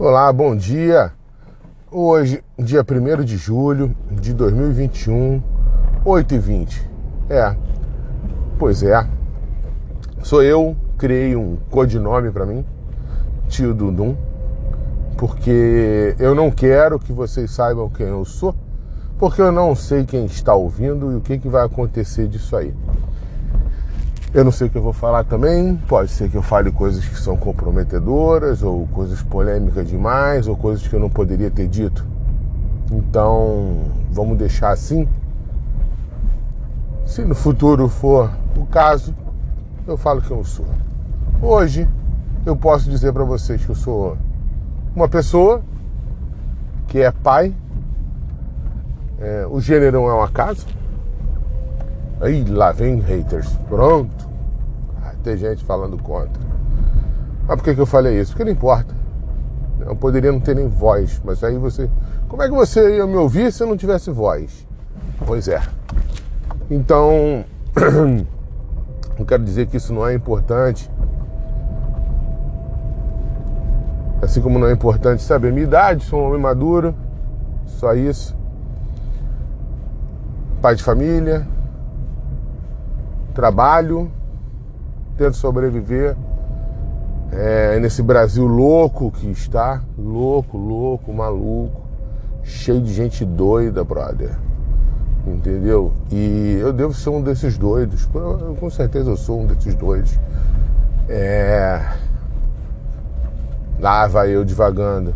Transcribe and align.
Olá, 0.00 0.32
bom 0.32 0.54
dia. 0.54 1.12
Hoje, 1.90 2.40
dia 2.56 2.86
1 2.88 3.24
de 3.24 3.36
julho 3.36 3.96
de 4.08 4.32
2021, 4.32 5.42
8h20. 6.04 6.82
É, 7.28 7.56
pois 8.60 8.84
é. 8.84 9.04
Sou 10.22 10.40
eu, 10.40 10.76
criei 10.96 11.34
um 11.34 11.56
codinome 11.68 12.30
para 12.30 12.46
mim, 12.46 12.64
tio 13.48 13.74
Dudum, 13.74 14.16
porque 15.16 16.14
eu 16.20 16.32
não 16.32 16.48
quero 16.48 17.00
que 17.00 17.12
vocês 17.12 17.50
saibam 17.50 17.90
quem 17.90 18.06
eu 18.06 18.24
sou, 18.24 18.54
porque 19.18 19.42
eu 19.42 19.50
não 19.50 19.74
sei 19.74 20.04
quem 20.04 20.26
está 20.26 20.54
ouvindo 20.54 21.10
e 21.10 21.16
o 21.16 21.20
que, 21.20 21.38
que 21.38 21.48
vai 21.48 21.66
acontecer 21.66 22.28
disso 22.28 22.56
aí. 22.56 22.72
Eu 24.32 24.44
não 24.44 24.52
sei 24.52 24.66
o 24.66 24.70
que 24.70 24.76
eu 24.76 24.82
vou 24.82 24.92
falar 24.92 25.24
também. 25.24 25.76
Pode 25.88 26.10
ser 26.10 26.28
que 26.28 26.36
eu 26.36 26.42
fale 26.42 26.70
coisas 26.70 27.04
que 27.04 27.18
são 27.18 27.36
comprometedoras, 27.36 28.62
ou 28.62 28.86
coisas 28.88 29.22
polêmicas 29.22 29.88
demais, 29.88 30.46
ou 30.46 30.56
coisas 30.56 30.86
que 30.86 30.94
eu 30.94 31.00
não 31.00 31.08
poderia 31.08 31.50
ter 31.50 31.66
dito. 31.66 32.06
Então, 32.92 33.78
vamos 34.10 34.36
deixar 34.36 34.70
assim. 34.70 35.08
Se 37.06 37.24
no 37.24 37.34
futuro 37.34 37.88
for 37.88 38.30
o 38.54 38.66
caso, 38.66 39.14
eu 39.86 39.96
falo 39.96 40.20
que 40.20 40.30
eu 40.30 40.44
sou. 40.44 40.66
Hoje, 41.40 41.88
eu 42.44 42.54
posso 42.54 42.90
dizer 42.90 43.14
para 43.14 43.24
vocês 43.24 43.64
que 43.64 43.70
eu 43.70 43.74
sou 43.74 44.18
uma 44.94 45.08
pessoa 45.08 45.62
que 46.86 47.00
é 47.00 47.10
pai. 47.10 47.54
É, 49.18 49.46
o 49.50 49.58
gênero 49.58 49.96
é 49.96 50.14
um 50.14 50.22
acaso 50.22 50.66
Aí 52.20 52.44
lá 52.44 52.72
vem 52.72 53.00
haters. 53.00 53.48
Pronto. 53.68 54.27
Tem 55.22 55.36
gente 55.36 55.64
falando 55.64 55.98
contra. 56.02 56.40
Mas 57.46 57.56
por 57.56 57.64
que, 57.64 57.74
que 57.74 57.80
eu 57.80 57.86
falei 57.86 58.20
isso? 58.20 58.32
Porque 58.32 58.44
não 58.44 58.52
importa. 58.52 58.94
Eu 59.80 59.96
poderia 59.96 60.30
não 60.30 60.40
ter 60.40 60.54
nem 60.54 60.68
voz, 60.68 61.20
mas 61.24 61.42
aí 61.42 61.56
você. 61.56 61.88
Como 62.28 62.42
é 62.42 62.48
que 62.48 62.54
você 62.54 62.96
ia 62.96 63.06
me 63.06 63.16
ouvir 63.16 63.52
se 63.52 63.62
eu 63.62 63.66
não 63.66 63.76
tivesse 63.76 64.10
voz? 64.10 64.66
Pois 65.26 65.48
é. 65.48 65.60
Então, 66.70 67.44
não 69.18 69.24
quero 69.24 69.42
dizer 69.42 69.66
que 69.66 69.76
isso 69.76 69.92
não 69.92 70.06
é 70.06 70.14
importante. 70.14 70.90
Assim 74.20 74.42
como 74.42 74.58
não 74.58 74.66
é 74.66 74.72
importante 74.72 75.22
saber 75.22 75.52
minha 75.52 75.64
idade, 75.64 76.04
sou 76.04 76.20
um 76.20 76.26
homem 76.26 76.40
maduro, 76.40 76.94
só 77.66 77.94
isso. 77.94 78.36
Pai 80.60 80.74
de 80.74 80.82
família, 80.82 81.46
trabalho, 83.32 84.10
tento 85.18 85.36
sobreviver 85.36 86.16
é, 87.32 87.78
nesse 87.80 88.02
Brasil 88.02 88.46
louco 88.46 89.10
que 89.10 89.28
está, 89.30 89.82
louco, 89.98 90.56
louco, 90.56 91.12
maluco, 91.12 91.82
cheio 92.44 92.80
de 92.80 92.94
gente 92.94 93.24
doida, 93.24 93.82
brother. 93.82 94.30
Entendeu? 95.26 95.92
E 96.10 96.56
eu 96.60 96.72
devo 96.72 96.94
ser 96.94 97.10
um 97.10 97.20
desses 97.20 97.58
doidos. 97.58 98.08
Com 98.58 98.70
certeza 98.70 99.10
eu 99.10 99.16
sou 99.16 99.40
um 99.40 99.46
desses 99.46 99.74
doidos. 99.74 100.18
É... 101.08 101.82
Lá 103.78 104.06
vai 104.06 104.30
eu 104.30 104.44
devagando. 104.44 105.14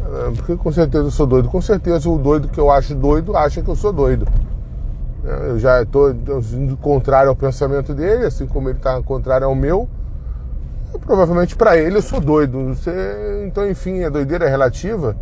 É, 0.00 0.30
porque 0.30 0.56
com 0.56 0.72
certeza 0.72 1.04
eu 1.04 1.10
sou 1.10 1.26
doido. 1.26 1.48
Com 1.48 1.60
certeza 1.60 2.08
o 2.08 2.16
doido 2.16 2.48
que 2.48 2.58
eu 2.58 2.70
acho 2.70 2.94
doido 2.94 3.36
acha 3.36 3.60
que 3.60 3.68
eu 3.68 3.76
sou 3.76 3.92
doido. 3.92 4.26
É, 5.24 5.50
eu 5.50 5.58
já 5.58 5.82
estou 5.82 6.14
contrário 6.80 7.28
ao 7.30 7.36
pensamento 7.36 7.94
dele, 7.94 8.26
assim 8.26 8.46
como 8.46 8.68
ele 8.68 8.78
está 8.78 9.00
contrário 9.02 9.46
ao 9.46 9.54
meu. 9.54 9.88
provavelmente 11.00 11.54
para 11.56 11.76
ele 11.76 11.96
eu 11.96 12.02
sou 12.02 12.20
doido. 12.20 12.74
Você, 12.74 13.44
então, 13.46 13.68
enfim, 13.68 14.02
a 14.02 14.08
doideira 14.08 14.46
é 14.46 14.48
relativa. 14.48 15.16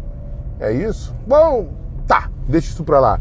É 0.59 0.73
isso? 0.73 1.15
Bom, 1.27 1.69
tá, 2.07 2.31
deixa 2.49 2.69
isso 2.69 2.85
para 2.85 2.99
lá. 2.99 3.21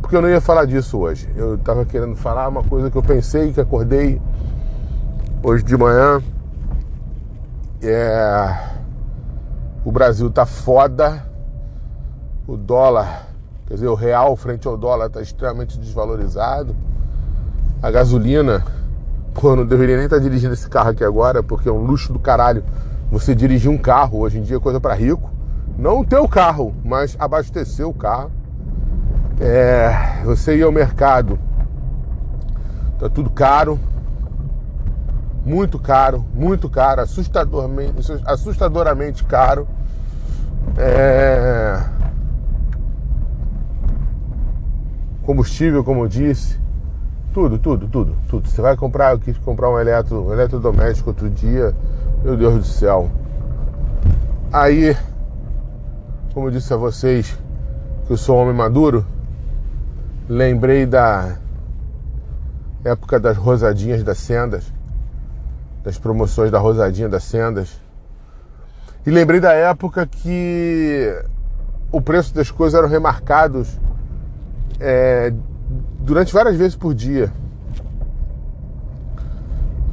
Porque 0.00 0.14
eu 0.14 0.22
não 0.22 0.28
ia 0.28 0.40
falar 0.40 0.64
disso 0.64 0.98
hoje. 0.98 1.28
Eu 1.34 1.54
estava 1.54 1.84
querendo 1.84 2.14
falar 2.14 2.48
uma 2.48 2.62
coisa 2.62 2.90
que 2.90 2.96
eu 2.96 3.02
pensei, 3.02 3.52
que 3.52 3.60
acordei 3.60 4.20
hoje 5.42 5.64
de 5.64 5.76
manhã. 5.76 6.22
É... 7.82 8.68
O 9.84 9.90
Brasil 9.90 10.30
tá 10.30 10.46
foda. 10.46 11.26
O 12.46 12.56
dólar 12.56 13.27
Quer 13.68 13.74
dizer, 13.74 13.88
o 13.88 13.94
real 13.94 14.34
frente 14.34 14.66
ao 14.66 14.78
dólar 14.78 15.08
está 15.08 15.20
extremamente 15.20 15.78
desvalorizado. 15.78 16.74
A 17.82 17.90
gasolina, 17.90 18.64
pô, 19.34 19.54
não 19.54 19.66
deveria 19.66 19.96
nem 19.96 20.06
estar 20.06 20.16
tá 20.16 20.22
dirigindo 20.22 20.54
esse 20.54 20.70
carro 20.70 20.88
aqui 20.88 21.04
agora, 21.04 21.42
porque 21.42 21.68
é 21.68 21.72
um 21.72 21.84
luxo 21.84 22.10
do 22.10 22.18
caralho 22.18 22.64
você 23.10 23.34
dirigir 23.34 23.70
um 23.70 23.76
carro. 23.76 24.20
Hoje 24.20 24.38
em 24.38 24.42
dia 24.42 24.56
é 24.56 24.60
coisa 24.60 24.80
para 24.80 24.94
rico. 24.94 25.30
Não 25.76 26.02
ter 26.02 26.16
o 26.16 26.26
carro, 26.26 26.74
mas 26.82 27.14
abastecer 27.18 27.86
o 27.86 27.92
carro. 27.92 28.30
É, 29.38 30.22
você 30.24 30.56
ir 30.56 30.62
ao 30.62 30.72
mercado, 30.72 31.38
tá 32.98 33.08
tudo 33.10 33.28
caro, 33.28 33.78
muito 35.44 35.78
caro, 35.78 36.24
muito 36.32 36.70
caro, 36.70 37.02
assustadoramente, 37.02 37.92
assustadoramente 38.24 39.22
caro. 39.24 39.68
É, 40.78 41.97
combustível, 45.28 45.84
como 45.84 46.04
eu 46.04 46.08
disse, 46.08 46.58
tudo, 47.34 47.58
tudo, 47.58 47.86
tudo, 47.86 48.16
tudo. 48.30 48.48
Você 48.48 48.62
vai 48.62 48.74
comprar, 48.78 49.12
eu 49.12 49.18
quis 49.18 49.36
comprar 49.36 49.68
um, 49.68 49.78
eletro, 49.78 50.24
um 50.24 50.32
eletrodoméstico 50.32 51.10
outro 51.10 51.28
dia, 51.28 51.76
meu 52.24 52.34
Deus 52.34 52.54
do 52.54 52.64
céu. 52.64 53.10
Aí, 54.50 54.96
como 56.32 56.46
eu 56.46 56.50
disse 56.50 56.72
a 56.72 56.78
vocês, 56.78 57.38
que 58.06 58.12
eu 58.14 58.16
sou 58.16 58.38
um 58.38 58.40
homem 58.40 58.54
maduro, 58.54 59.04
lembrei 60.26 60.86
da 60.86 61.36
época 62.82 63.20
das 63.20 63.36
rosadinhas 63.36 64.02
das 64.02 64.16
sendas, 64.16 64.72
das 65.84 65.98
promoções 65.98 66.50
da 66.50 66.58
rosadinha 66.58 67.06
das 67.06 67.24
sendas. 67.24 67.78
E 69.04 69.10
lembrei 69.10 69.40
da 69.40 69.52
época 69.52 70.06
que 70.06 71.22
o 71.92 72.00
preço 72.00 72.34
das 72.34 72.50
coisas 72.50 72.78
eram 72.78 72.88
remarcados 72.88 73.78
é, 74.80 75.32
durante 76.00 76.32
várias 76.32 76.56
vezes 76.56 76.76
por 76.76 76.94
dia. 76.94 77.32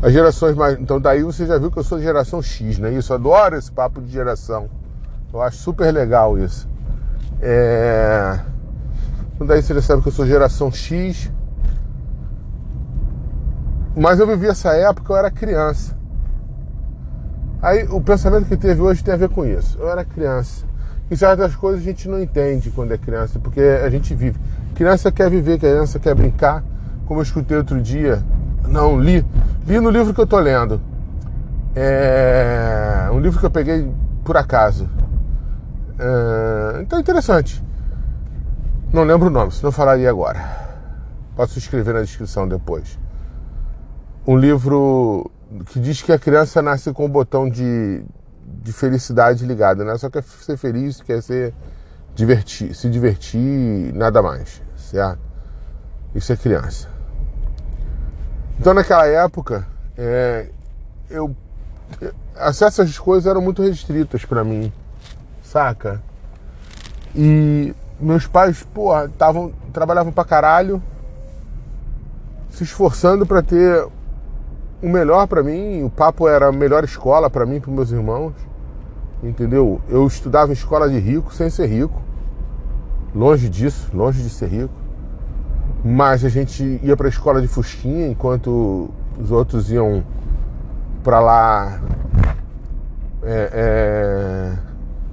As 0.01 0.13
gerações 0.13 0.55
mais. 0.55 0.79
Então, 0.79 0.99
daí 0.99 1.23
você 1.23 1.45
já 1.45 1.57
viu 1.57 1.71
que 1.71 1.79
eu 1.79 1.83
sou 1.83 1.99
geração 1.99 2.41
X, 2.41 2.77
né? 2.77 2.91
Isso, 2.91 3.13
adoro 3.13 3.57
esse 3.57 3.71
papo 3.71 4.01
de 4.01 4.11
geração. 4.11 4.69
Eu 5.33 5.41
acho 5.41 5.57
super 5.57 5.91
legal 5.91 6.37
isso. 6.37 6.69
É... 7.41 8.39
Então, 9.33 9.47
daí 9.47 9.61
você 9.61 9.73
já 9.73 9.81
sabe 9.81 10.01
que 10.01 10.07
eu 10.07 10.13
sou 10.13 10.25
geração 10.25 10.71
X. 10.71 11.31
Mas 13.95 14.19
eu 14.19 14.27
vivi 14.27 14.47
essa 14.47 14.73
época, 14.73 15.13
eu 15.13 15.17
era 15.17 15.31
criança. 15.31 15.95
Aí 17.61 17.87
o 17.89 17.99
pensamento 17.99 18.45
que 18.45 18.57
teve 18.57 18.81
hoje 18.81 19.03
tem 19.03 19.13
a 19.13 19.17
ver 19.17 19.29
com 19.29 19.45
isso. 19.45 19.77
Eu 19.79 19.89
era 19.89 20.05
criança. 20.05 20.65
E 21.09 21.15
certas 21.15 21.55
coisas 21.55 21.81
a 21.81 21.83
gente 21.83 22.07
não 22.07 22.21
entende 22.21 22.69
quando 22.69 22.93
é 22.93 22.97
criança, 22.97 23.39
porque 23.39 23.61
a 23.61 23.89
gente 23.89 24.13
vive. 24.13 24.39
Criança 24.75 25.09
quer 25.09 25.29
viver, 25.29 25.57
criança 25.57 25.97
quer 25.99 26.13
brincar. 26.13 26.61
Como 27.05 27.21
eu 27.21 27.23
escutei 27.23 27.55
outro 27.55 27.81
dia, 27.81 28.21
não 28.67 28.99
li, 28.99 29.25
li 29.65 29.79
no 29.79 29.89
livro 29.89 30.13
que 30.13 30.19
eu 30.19 30.27
tô 30.27 30.37
lendo. 30.37 30.81
É 31.73 33.07
um 33.09 33.19
livro 33.19 33.39
que 33.39 33.45
eu 33.45 33.51
peguei 33.51 33.89
por 34.25 34.35
acaso. 34.35 34.89
É, 35.97 36.81
então 36.81 36.99
é 36.99 37.01
interessante. 37.01 37.63
Não 38.91 39.03
lembro 39.03 39.27
o 39.27 39.29
nome, 39.29 39.53
senão 39.53 39.69
eu 39.69 39.71
falaria 39.71 40.09
agora. 40.09 40.43
Posso 41.37 41.57
escrever 41.57 41.93
na 41.93 42.01
descrição 42.01 42.45
depois. 42.45 42.99
Um 44.27 44.35
livro 44.35 45.31
que 45.67 45.79
diz 45.79 46.01
que 46.01 46.11
a 46.11 46.19
criança 46.19 46.61
nasce 46.61 46.91
com 46.91 47.05
um 47.05 47.09
botão 47.09 47.49
de, 47.49 48.03
de 48.45 48.73
felicidade 48.73 49.45
ligado, 49.45 49.85
né? 49.85 49.97
Só 49.97 50.09
quer 50.09 50.23
ser 50.23 50.57
feliz, 50.57 50.99
quer 50.99 51.21
ser 51.21 51.53
divertir, 52.13 52.73
se 52.75 52.89
divertir, 52.89 53.93
nada 53.93 54.21
mais 54.21 54.64
certo? 54.85 55.19
Isso 56.13 56.31
é 56.31 56.37
criança. 56.37 56.89
Então 58.59 58.73
naquela 58.73 59.05
época, 59.05 59.67
é, 59.97 60.49
eu 61.09 61.35
acesso 62.35 62.81
às 62.81 62.97
coisas 62.97 63.29
eram 63.29 63.41
muito 63.41 63.61
restritas 63.61 64.25
para 64.25 64.43
mim, 64.43 64.71
saca? 65.43 66.01
E 67.15 67.73
meus 67.99 68.27
pais, 68.27 68.63
porra, 68.63 69.09
tavam, 69.17 69.53
trabalhavam 69.71 70.11
pra 70.11 70.25
caralho, 70.25 70.81
se 72.49 72.63
esforçando 72.63 73.25
para 73.25 73.41
ter 73.41 73.85
o 74.81 74.89
melhor 74.89 75.27
para 75.27 75.43
mim. 75.43 75.83
O 75.83 75.89
papo 75.89 76.27
era 76.27 76.47
a 76.47 76.51
melhor 76.51 76.83
escola 76.83 77.29
para 77.29 77.45
mim 77.45 77.59
para 77.59 77.71
meus 77.71 77.91
irmãos, 77.91 78.33
entendeu? 79.23 79.81
Eu 79.89 80.05
estudava 80.07 80.51
em 80.51 80.53
escola 80.53 80.89
de 80.89 80.99
rico 80.99 81.33
sem 81.33 81.49
ser 81.49 81.67
rico. 81.67 82.01
Longe 83.15 83.47
disso, 83.47 83.89
longe 83.93 84.21
de 84.21 84.29
ser 84.29 84.49
rico. 84.49 84.73
Mas 85.83 86.25
a 86.25 86.29
gente 86.29 86.81
ia 86.83 86.97
para 86.97 87.07
a 87.07 87.09
escola 87.09 87.41
de 87.41 87.47
Fusquinha 87.47 88.07
enquanto 88.07 88.89
os 89.17 89.31
outros 89.31 89.71
iam 89.71 90.03
para 91.01 91.19
lá 91.19 91.79
é, 93.23 93.49
é, 93.53 94.57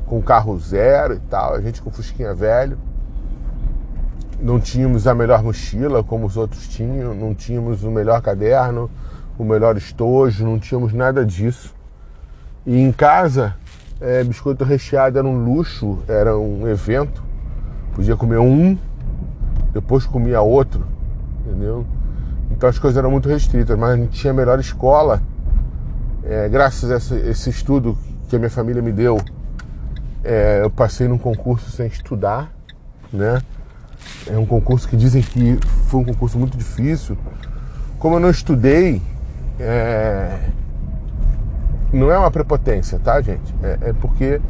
com 0.07 0.21
carro 0.21 0.59
zero 0.59 1.15
e 1.15 1.21
tal, 1.21 1.55
a 1.55 1.61
gente 1.61 1.81
com 1.81 1.91
fusquinha 1.91 2.35
velho. 2.35 2.79
Não 4.41 4.59
tínhamos 4.59 5.07
a 5.07 5.15
melhor 5.15 5.43
mochila 5.43 6.03
como 6.03 6.27
os 6.27 6.37
outros 6.37 6.67
tinham, 6.67 7.15
não 7.15 7.35
tínhamos 7.35 7.85
o 7.85 7.91
melhor 7.91 8.21
caderno, 8.21 8.91
o 9.39 9.45
melhor 9.45 9.77
estojo, 9.77 10.45
não 10.45 10.59
tínhamos 10.59 10.93
nada 10.93 11.25
disso. 11.25 11.75
E 12.67 12.81
em 12.81 12.91
casa, 12.91 13.55
é, 14.01 14.25
biscoito 14.25 14.65
recheado 14.65 15.19
era 15.19 15.27
um 15.27 15.45
luxo, 15.45 15.99
era 16.09 16.37
um 16.37 16.67
evento. 16.67 17.23
Podia 17.95 18.17
comer 18.17 18.39
um, 18.39 18.77
depois 19.73 20.07
comia 20.07 20.41
outro, 20.41 20.87
entendeu? 21.41 21.87
Então 22.51 22.69
as 22.69 22.79
coisas 22.79 22.97
eram 22.97 23.11
muito 23.11 23.29
restritas, 23.29 23.79
mas 23.79 23.91
a 23.91 23.97
gente 23.97 24.13
tinha 24.13 24.33
a 24.33 24.35
melhor 24.35 24.59
escola. 24.61 25.23
É, 26.25 26.49
graças 26.49 26.91
a 26.91 26.97
esse, 26.97 27.15
esse, 27.29 27.51
estudo 27.51 27.99
que 28.29 28.37
a 28.37 28.39
minha 28.39 28.51
família 28.51 28.81
me 28.81 28.93
deu, 28.93 29.21
é, 30.23 30.61
eu 30.63 30.71
passei 30.71 31.09
num 31.09 31.19
concurso 31.19 31.71
sem 31.71 31.87
estudar, 31.87 32.53
né? 33.13 33.41
É 34.27 34.37
um 34.39 34.47
concurso 34.47 34.89
que 34.89 34.97
dizem 34.97 35.23
que 35.23 35.59
foi 35.89 36.01
um 36.01 36.05
concurso 36.05 36.39
muito 36.39 36.57
difícil. 36.57 37.17
Como 37.99 38.17
eu 38.17 38.21
não 38.21 38.31
estudei, 38.31 39.03
é, 39.59 40.39
não 41.93 42.11
é 42.11 42.19
uma 42.19 42.31
prepotência, 42.31 42.99
tá, 42.99 43.21
gente? 43.21 43.55
É, 43.63 43.79
é, 43.89 43.93
porque 43.93 44.41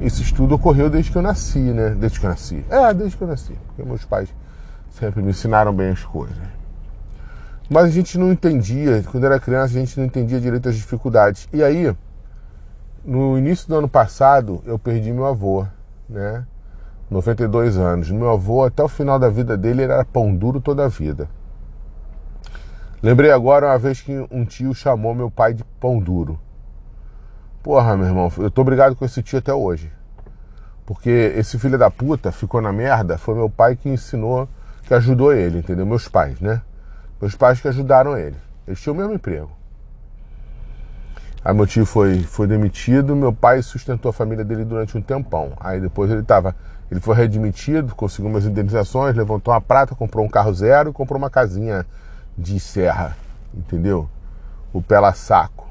esse 0.00 0.22
estudo 0.22 0.54
ocorreu 0.54 0.88
desde 0.88 1.10
que 1.10 1.18
eu 1.18 1.22
nasci, 1.22 1.58
né? 1.58 1.90
Desde 1.90 2.20
que 2.20 2.26
eu 2.26 2.30
nasci. 2.30 2.64
É, 2.70 2.94
desde 2.94 3.16
que 3.16 3.22
eu 3.22 3.28
nasci. 3.28 3.52
Porque 3.66 3.82
meus 3.82 4.04
pais 4.04 4.28
sempre 4.90 5.22
me 5.22 5.30
ensinaram 5.30 5.72
bem 5.72 5.90
as 5.90 6.04
coisas. 6.04 6.36
Mas 7.68 7.84
a 7.84 7.90
gente 7.90 8.16
não 8.16 8.32
entendia, 8.32 9.02
quando 9.10 9.24
era 9.24 9.38
criança, 9.38 9.76
a 9.76 9.80
gente 9.80 9.98
não 9.98 10.06
entendia 10.06 10.40
direito 10.40 10.68
as 10.68 10.76
dificuldades. 10.76 11.48
E 11.52 11.62
aí, 11.62 11.94
no 13.04 13.36
início 13.36 13.68
do 13.68 13.76
ano 13.76 13.88
passado, 13.88 14.62
eu 14.64 14.78
perdi 14.78 15.12
meu 15.12 15.26
avô, 15.26 15.66
né? 16.08 16.44
92 17.10 17.76
anos. 17.76 18.10
Meu 18.10 18.30
avô, 18.30 18.64
até 18.64 18.82
o 18.82 18.88
final 18.88 19.18
da 19.18 19.28
vida 19.28 19.56
dele, 19.56 19.82
ele 19.82 19.92
era 19.92 20.04
pão 20.04 20.34
duro 20.34 20.60
toda 20.60 20.84
a 20.84 20.88
vida. 20.88 21.28
Lembrei 23.02 23.30
agora 23.30 23.66
uma 23.68 23.78
vez 23.78 24.00
que 24.00 24.26
um 24.30 24.44
tio 24.44 24.74
chamou 24.74 25.14
meu 25.14 25.30
pai 25.30 25.54
de 25.54 25.64
pão 25.78 25.98
duro. 25.98 26.38
Porra, 27.62 27.96
meu 27.96 28.06
irmão, 28.06 28.32
eu 28.38 28.50
tô 28.50 28.62
obrigado 28.62 28.94
com 28.94 29.04
esse 29.04 29.22
tio 29.22 29.38
até 29.38 29.52
hoje. 29.52 29.92
Porque 30.86 31.10
esse 31.36 31.58
filho 31.58 31.76
da 31.76 31.90
puta 31.90 32.32
ficou 32.32 32.62
na 32.62 32.72
merda, 32.72 33.18
foi 33.18 33.34
meu 33.34 33.50
pai 33.50 33.76
que 33.76 33.88
ensinou, 33.88 34.48
que 34.84 34.94
ajudou 34.94 35.32
ele, 35.32 35.58
entendeu? 35.58 35.84
Meus 35.84 36.08
pais, 36.08 36.40
né? 36.40 36.62
Meus 37.20 37.34
pais 37.34 37.60
que 37.60 37.68
ajudaram 37.68 38.16
ele. 38.16 38.36
Eles 38.66 38.80
tinham 38.80 38.94
o 38.94 38.96
mesmo 38.96 39.12
emprego. 39.12 39.50
Aí 41.44 41.54
meu 41.54 41.66
tio 41.66 41.84
foi, 41.84 42.20
foi 42.20 42.46
demitido, 42.46 43.14
meu 43.14 43.32
pai 43.32 43.62
sustentou 43.62 44.10
a 44.10 44.12
família 44.12 44.44
dele 44.44 44.64
durante 44.64 44.96
um 44.96 45.02
tempão. 45.02 45.52
Aí 45.60 45.80
depois 45.80 46.10
ele 46.10 46.22
tava. 46.22 46.56
Ele 46.90 47.00
foi 47.00 47.14
readmitido, 47.14 47.94
conseguiu 47.94 48.30
umas 48.30 48.46
indenizações, 48.46 49.14
levantou 49.14 49.52
uma 49.52 49.60
prata, 49.60 49.94
comprou 49.94 50.24
um 50.24 50.28
carro 50.28 50.54
zero, 50.54 50.92
comprou 50.92 51.18
uma 51.18 51.28
casinha 51.28 51.84
de 52.36 52.58
serra, 52.58 53.14
entendeu? 53.52 54.08
O 54.72 54.80
pela 54.80 55.12
saco. 55.12 55.67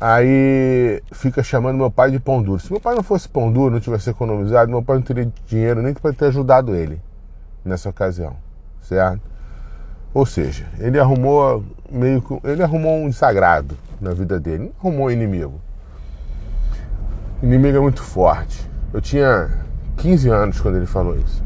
Aí 0.00 1.02
fica 1.10 1.42
chamando 1.42 1.76
meu 1.76 1.90
pai 1.90 2.12
de 2.12 2.20
pão 2.20 2.40
duro. 2.40 2.60
Se 2.60 2.70
meu 2.70 2.80
pai 2.80 2.94
não 2.94 3.02
fosse 3.02 3.28
pão 3.28 3.50
duro, 3.50 3.74
não 3.74 3.80
tivesse 3.80 4.08
economizado, 4.08 4.70
meu 4.70 4.82
pai 4.82 4.96
não 4.96 5.02
teria 5.02 5.28
dinheiro 5.46 5.82
nem 5.82 5.92
para 5.92 6.12
ter 6.12 6.26
ajudado 6.26 6.74
ele 6.74 7.00
nessa 7.64 7.88
ocasião, 7.88 8.36
certo? 8.80 9.20
Ou 10.14 10.24
seja, 10.24 10.66
ele 10.78 11.00
arrumou 11.00 11.64
meio 11.90 12.22
que 12.22 12.38
ele 12.44 12.62
arrumou 12.62 12.96
um 13.04 13.12
sagrado 13.12 13.76
na 14.00 14.12
vida 14.12 14.38
dele, 14.38 14.64
não 14.64 14.72
arrumou 14.80 15.08
um 15.08 15.10
inimigo. 15.10 15.60
O 17.42 17.46
inimigo 17.46 17.76
é 17.76 17.80
muito 17.80 18.02
forte. 18.02 18.70
Eu 18.92 19.00
tinha 19.00 19.50
15 19.96 20.28
anos 20.28 20.60
quando 20.60 20.76
ele 20.76 20.86
falou 20.86 21.16
isso. 21.16 21.42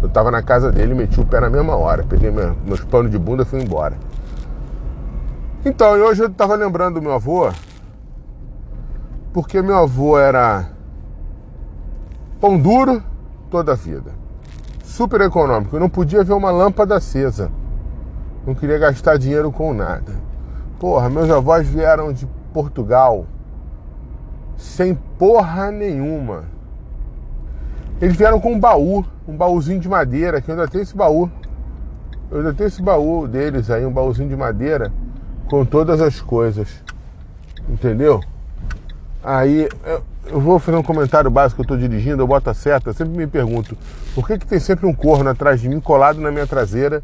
Eu 0.00 0.08
tava 0.08 0.30
na 0.30 0.42
casa 0.42 0.70
dele, 0.70 0.94
meti 0.94 1.20
o 1.20 1.26
pé 1.26 1.40
na 1.40 1.50
mesma 1.50 1.74
hora, 1.74 2.04
peguei 2.04 2.30
meus 2.30 2.80
panos 2.84 3.10
de 3.10 3.18
bunda 3.18 3.42
e 3.42 3.46
fui 3.46 3.60
embora. 3.60 3.96
Então, 5.68 5.94
hoje 5.94 6.22
eu 6.22 6.28
estava 6.28 6.54
lembrando 6.54 6.94
do 6.94 7.02
meu 7.02 7.12
avô, 7.12 7.50
porque 9.32 9.60
meu 9.60 9.76
avô 9.76 10.16
era 10.16 10.70
pão 12.40 12.56
duro 12.56 13.02
toda 13.50 13.72
a 13.72 13.74
vida, 13.74 14.12
super 14.84 15.20
econômico. 15.22 15.74
Eu 15.74 15.80
não 15.80 15.88
podia 15.88 16.22
ver 16.22 16.34
uma 16.34 16.52
lâmpada 16.52 16.94
acesa, 16.94 17.50
não 18.46 18.54
queria 18.54 18.78
gastar 18.78 19.18
dinheiro 19.18 19.50
com 19.50 19.74
nada. 19.74 20.12
Porra, 20.78 21.10
meus 21.10 21.28
avós 21.28 21.66
vieram 21.66 22.12
de 22.12 22.28
Portugal 22.52 23.26
sem 24.56 24.94
porra 24.94 25.72
nenhuma. 25.72 26.44
Eles 28.00 28.14
vieram 28.14 28.38
com 28.38 28.52
um 28.52 28.60
baú, 28.60 29.04
um 29.26 29.36
baúzinho 29.36 29.80
de 29.80 29.88
madeira, 29.88 30.40
que 30.40 30.48
eu 30.48 30.54
ainda 30.54 30.68
tenho 30.68 30.82
esse 30.82 30.96
baú. 30.96 31.28
Eu 32.30 32.38
ainda 32.38 32.54
tenho 32.54 32.68
esse 32.68 32.80
baú 32.80 33.26
deles 33.26 33.68
aí, 33.68 33.84
um 33.84 33.92
baúzinho 33.92 34.28
de 34.28 34.36
madeira 34.36 34.92
com 35.48 35.64
todas 35.64 36.00
as 36.00 36.20
coisas. 36.20 36.82
Entendeu? 37.68 38.20
Aí 39.22 39.68
eu, 39.84 40.02
eu 40.26 40.40
vou 40.40 40.58
fazer 40.58 40.76
um 40.76 40.82
comentário 40.82 41.30
básico, 41.30 41.60
eu 41.60 41.64
estou 41.64 41.76
dirigindo, 41.76 42.22
eu 42.22 42.26
boto 42.26 42.50
a 42.50 42.54
seta, 42.54 42.92
sempre 42.92 43.16
me 43.16 43.26
pergunto, 43.26 43.76
por 44.14 44.26
que, 44.26 44.38
que 44.38 44.46
tem 44.46 44.60
sempre 44.60 44.86
um 44.86 44.94
corno 44.94 45.28
atrás 45.30 45.60
de 45.60 45.68
mim, 45.68 45.80
colado 45.80 46.20
na 46.20 46.30
minha 46.30 46.46
traseira, 46.46 47.02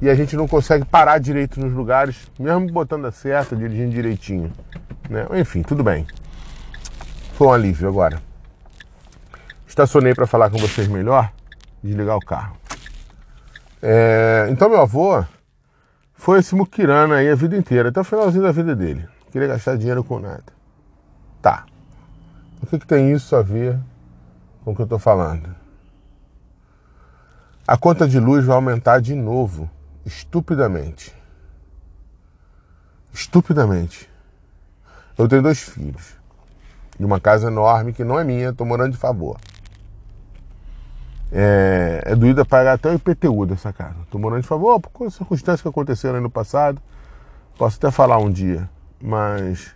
e 0.00 0.08
a 0.08 0.14
gente 0.14 0.36
não 0.36 0.46
consegue 0.46 0.84
parar 0.84 1.18
direito 1.18 1.58
nos 1.58 1.72
lugares, 1.72 2.30
mesmo 2.38 2.70
botando 2.70 3.06
a 3.06 3.10
seta, 3.10 3.56
dirigindo 3.56 3.90
direitinho. 3.90 4.52
Né? 5.08 5.26
Enfim, 5.40 5.62
tudo 5.62 5.82
bem. 5.82 6.06
Foi 7.34 7.46
um 7.48 7.52
alívio 7.52 7.88
agora. 7.88 8.20
Estacionei 9.66 10.14
para 10.14 10.26
falar 10.26 10.50
com 10.50 10.58
vocês 10.58 10.86
melhor, 10.86 11.32
desligar 11.82 12.16
o 12.16 12.20
carro. 12.20 12.56
É, 13.82 14.48
então 14.50 14.68
meu 14.68 14.80
avô 14.80 15.24
foi 16.18 16.40
esse 16.40 16.52
muquirana 16.52 17.14
aí 17.14 17.30
a 17.30 17.34
vida 17.36 17.56
inteira, 17.56 17.90
até 17.90 18.00
o 18.00 18.04
finalzinho 18.04 18.42
da 18.42 18.50
vida 18.50 18.74
dele. 18.74 19.08
Queria 19.30 19.46
gastar 19.46 19.76
dinheiro 19.76 20.02
com 20.02 20.18
nada. 20.18 20.52
Tá. 21.40 21.64
O 22.60 22.66
que, 22.66 22.76
que 22.76 22.86
tem 22.86 23.12
isso 23.12 23.36
a 23.36 23.40
ver 23.40 23.78
com 24.64 24.72
o 24.72 24.74
que 24.74 24.82
eu 24.82 24.84
estou 24.84 24.98
falando? 24.98 25.54
A 27.66 27.76
conta 27.76 28.06
de 28.08 28.18
luz 28.18 28.44
vai 28.44 28.56
aumentar 28.56 29.00
de 29.00 29.14
novo, 29.14 29.70
estupidamente. 30.04 31.14
Estupidamente. 33.12 34.10
Eu 35.16 35.28
tenho 35.28 35.42
dois 35.42 35.60
filhos. 35.60 36.14
De 36.98 37.04
uma 37.04 37.20
casa 37.20 37.46
enorme 37.46 37.92
que 37.92 38.02
não 38.02 38.18
é 38.18 38.24
minha, 38.24 38.48
estou 38.48 38.66
morando 38.66 38.90
de 38.90 38.98
favor. 38.98 39.38
É, 41.30 42.02
é 42.06 42.16
doída 42.16 42.44
pagar 42.44 42.74
até 42.74 42.90
o 42.90 42.94
IPTU 42.94 43.46
dessa 43.46 43.72
casa. 43.72 43.96
Estou 44.02 44.20
morando 44.20 44.42
de 44.42 44.48
favor 44.48 44.80
por 44.80 45.10
circunstâncias 45.10 45.60
que 45.60 45.68
aconteceram 45.68 46.16
aí 46.16 46.22
no 46.22 46.30
passado. 46.30 46.80
Posso 47.56 47.76
até 47.76 47.90
falar 47.90 48.18
um 48.18 48.30
dia, 48.30 48.68
mas 49.02 49.74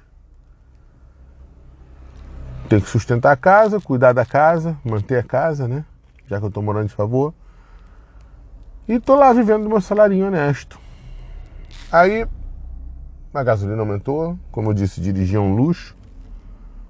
tem 2.69 2.81
que 2.81 2.89
sustentar 2.89 3.33
a 3.33 3.37
casa, 3.37 3.81
cuidar 3.81 4.13
da 4.13 4.25
casa, 4.25 4.77
manter 4.85 5.19
a 5.19 5.23
casa, 5.23 5.69
né? 5.69 5.85
Já 6.27 6.39
que 6.39 6.45
eu 6.45 6.49
estou 6.49 6.63
morando 6.63 6.89
de 6.89 6.95
favor. 6.95 7.35
E 8.89 8.95
estou 8.95 9.17
lá 9.17 9.33
vivendo 9.33 9.65
do 9.65 9.69
meu 9.69 9.81
salarinho 9.81 10.27
honesto. 10.27 10.81
Aí 11.91 12.27
a 13.35 13.43
gasolina 13.43 13.81
aumentou, 13.81 14.39
como 14.51 14.71
eu 14.71 14.75
disse, 14.75 15.01
dirigir 15.01 15.37
é 15.37 15.41
um 15.41 15.55
luxo. 15.55 15.97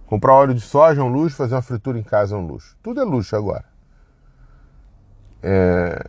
Comprar 0.07 0.35
óleo 0.35 0.55
de 0.55 0.61
soja 0.61 1.01
é 1.01 1.05
um 1.05 1.13
luxo, 1.13 1.37
fazer 1.37 1.55
uma 1.55 1.63
fritura 1.63 1.99
em 1.99 2.03
casa 2.03 2.37
é 2.37 2.39
um 2.39 2.47
luxo. 2.47 2.77
Tudo 2.83 3.01
é 3.01 3.05
luxo 3.05 3.35
agora. 3.35 3.72
É... 5.43 6.05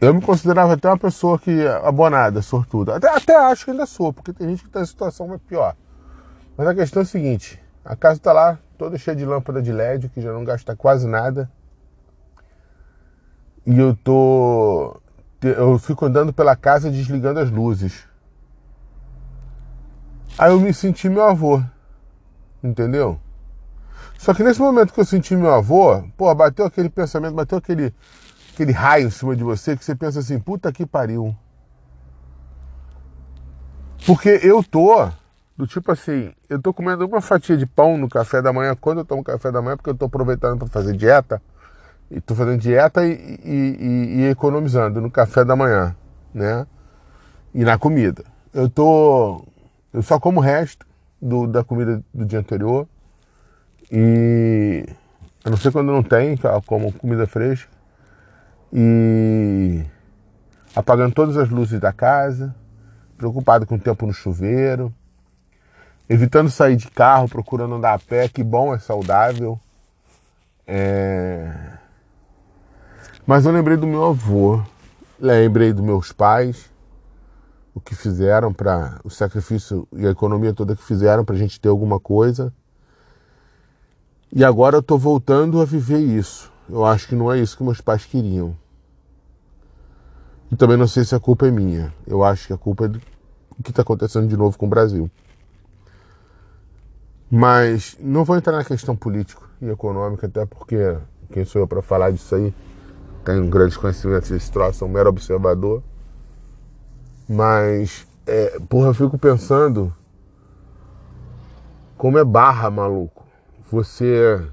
Eu 0.00 0.12
me 0.12 0.20
considerava 0.20 0.74
até 0.74 0.88
uma 0.88 0.98
pessoa 0.98 1.38
que 1.38 1.66
abonada, 1.82 2.42
sortuda. 2.42 2.96
Até, 2.96 3.08
até 3.08 3.36
acho 3.36 3.64
que 3.64 3.70
ainda 3.70 3.86
sou, 3.86 4.12
porque 4.12 4.32
tem 4.32 4.48
gente 4.48 4.62
que 4.62 4.68
está 4.68 4.80
em 4.80 4.86
situação 4.86 5.38
pior. 5.46 5.76
Mas 6.56 6.66
a 6.66 6.74
questão 6.74 7.02
é 7.02 7.04
a 7.04 7.06
seguinte: 7.06 7.62
a 7.84 7.94
casa 7.94 8.18
está 8.18 8.32
lá 8.32 8.58
toda 8.76 8.98
cheia 8.98 9.16
de 9.16 9.24
lâmpada 9.24 9.62
de 9.62 9.72
LED, 9.72 10.08
que 10.08 10.20
já 10.20 10.32
não 10.32 10.44
gasta 10.44 10.74
quase 10.74 11.06
nada. 11.06 11.48
E 13.64 13.78
eu 13.78 13.94
tô. 13.94 15.00
Eu 15.40 15.78
fico 15.78 16.06
andando 16.06 16.32
pela 16.32 16.56
casa 16.56 16.90
desligando 16.90 17.38
as 17.38 17.50
luzes. 17.50 18.06
Aí 20.36 20.50
eu 20.50 20.60
me 20.60 20.74
senti 20.74 21.08
meu 21.08 21.24
avô. 21.24 21.62
Entendeu? 22.62 23.20
Só 24.22 24.32
que 24.32 24.44
nesse 24.44 24.60
momento 24.60 24.92
que 24.92 25.00
eu 25.00 25.04
senti 25.04 25.34
meu 25.34 25.52
avô, 25.52 26.00
pô, 26.16 26.32
bateu 26.32 26.64
aquele 26.64 26.88
pensamento, 26.88 27.34
bateu 27.34 27.58
aquele, 27.58 27.92
aquele 28.54 28.70
raio 28.70 29.08
em 29.08 29.10
cima 29.10 29.34
de 29.34 29.42
você 29.42 29.76
que 29.76 29.84
você 29.84 29.96
pensa 29.96 30.20
assim, 30.20 30.38
puta 30.38 30.70
que 30.70 30.86
pariu. 30.86 31.34
Porque 34.06 34.38
eu 34.44 34.62
tô, 34.62 35.10
do 35.56 35.66
tipo 35.66 35.90
assim, 35.90 36.32
eu 36.48 36.62
tô 36.62 36.72
comendo 36.72 37.04
uma 37.04 37.20
fatia 37.20 37.56
de 37.56 37.66
pão 37.66 37.98
no 37.98 38.08
café 38.08 38.40
da 38.40 38.52
manhã, 38.52 38.76
quando 38.80 38.98
eu 38.98 39.04
tomo 39.04 39.24
café 39.24 39.50
da 39.50 39.60
manhã, 39.60 39.76
porque 39.76 39.90
eu 39.90 39.94
tô 39.96 40.04
aproveitando 40.04 40.56
para 40.56 40.68
fazer 40.68 40.96
dieta, 40.96 41.42
e 42.08 42.20
tô 42.20 42.36
fazendo 42.36 42.60
dieta 42.60 43.04
e, 43.04 43.10
e, 43.10 43.76
e, 43.80 44.20
e 44.20 44.24
economizando 44.26 45.00
no 45.00 45.10
café 45.10 45.44
da 45.44 45.56
manhã, 45.56 45.96
né? 46.32 46.64
E 47.52 47.64
na 47.64 47.76
comida. 47.76 48.22
Eu 48.54 48.70
tô. 48.70 49.44
Eu 49.92 50.00
só 50.00 50.20
como 50.20 50.38
o 50.38 50.42
resto, 50.44 50.86
do, 51.20 51.48
da 51.48 51.64
comida 51.64 52.00
do 52.14 52.24
dia 52.24 52.38
anterior. 52.38 52.86
E 53.92 54.86
não 55.44 55.56
ser 55.58 55.70
quando 55.70 55.92
não 55.92 56.02
tem, 56.02 56.38
como 56.64 56.90
comida 56.94 57.26
fresca. 57.26 57.70
E 58.72 59.84
apagando 60.74 61.14
todas 61.14 61.36
as 61.36 61.50
luzes 61.50 61.78
da 61.78 61.92
casa, 61.92 62.54
preocupado 63.18 63.66
com 63.66 63.74
o 63.74 63.78
tempo 63.78 64.06
no 64.06 64.14
chuveiro, 64.14 64.90
evitando 66.08 66.50
sair 66.50 66.76
de 66.76 66.90
carro, 66.90 67.28
procurando 67.28 67.74
andar 67.74 67.92
a 67.92 67.98
pé, 67.98 68.28
que 68.28 68.42
bom, 68.42 68.74
é 68.74 68.78
saudável. 68.78 69.60
É... 70.66 71.54
Mas 73.26 73.44
eu 73.44 73.52
lembrei 73.52 73.76
do 73.76 73.86
meu 73.86 74.06
avô, 74.06 74.62
lembrei 75.20 75.70
dos 75.70 75.84
meus 75.84 76.12
pais, 76.12 76.70
o 77.74 77.80
que 77.80 77.94
fizeram 77.94 78.54
para 78.54 78.98
o 79.04 79.10
sacrifício 79.10 79.86
e 79.92 80.06
a 80.06 80.10
economia 80.10 80.54
toda 80.54 80.74
que 80.74 80.82
fizeram 80.82 81.24
para 81.24 81.34
a 81.34 81.38
gente 81.38 81.60
ter 81.60 81.68
alguma 81.68 82.00
coisa. 82.00 82.52
E 84.34 84.42
agora 84.42 84.76
eu 84.76 84.80
estou 84.80 84.98
voltando 84.98 85.60
a 85.60 85.64
viver 85.66 85.98
isso. 85.98 86.50
Eu 86.66 86.86
acho 86.86 87.06
que 87.06 87.14
não 87.14 87.30
é 87.30 87.38
isso 87.38 87.54
que 87.54 87.62
meus 87.62 87.82
pais 87.82 88.06
queriam. 88.06 88.56
E 90.50 90.56
também 90.56 90.78
não 90.78 90.88
sei 90.88 91.04
se 91.04 91.14
a 91.14 91.20
culpa 91.20 91.46
é 91.46 91.50
minha. 91.50 91.92
Eu 92.06 92.24
acho 92.24 92.46
que 92.46 92.52
a 92.54 92.56
culpa 92.56 92.86
é 92.86 92.88
do 92.88 92.98
que 93.62 93.68
está 93.68 93.82
acontecendo 93.82 94.26
de 94.26 94.34
novo 94.34 94.56
com 94.56 94.64
o 94.64 94.70
Brasil. 94.70 95.10
Mas 97.30 97.94
não 98.00 98.24
vou 98.24 98.36
entrar 98.38 98.56
na 98.56 98.64
questão 98.64 98.96
política 98.96 99.42
e 99.60 99.68
econômica, 99.68 100.26
até 100.26 100.46
porque 100.46 100.96
quem 101.30 101.44
sou 101.44 101.60
eu 101.60 101.68
para 101.68 101.82
falar 101.82 102.10
disso 102.10 102.34
aí? 102.34 102.54
Tenho 103.26 103.46
grandes 103.48 103.76
conhecimentos 103.76 104.30
desse 104.30 104.50
troço, 104.50 104.78
sou 104.78 104.88
um 104.88 104.92
mero 104.92 105.10
observador. 105.10 105.82
Mas, 107.28 108.06
é, 108.26 108.58
porra, 108.60 108.88
eu 108.88 108.94
fico 108.94 109.18
pensando 109.18 109.94
como 111.98 112.18
é 112.18 112.24
barra, 112.24 112.70
maluco 112.70 113.21
você. 113.72 114.46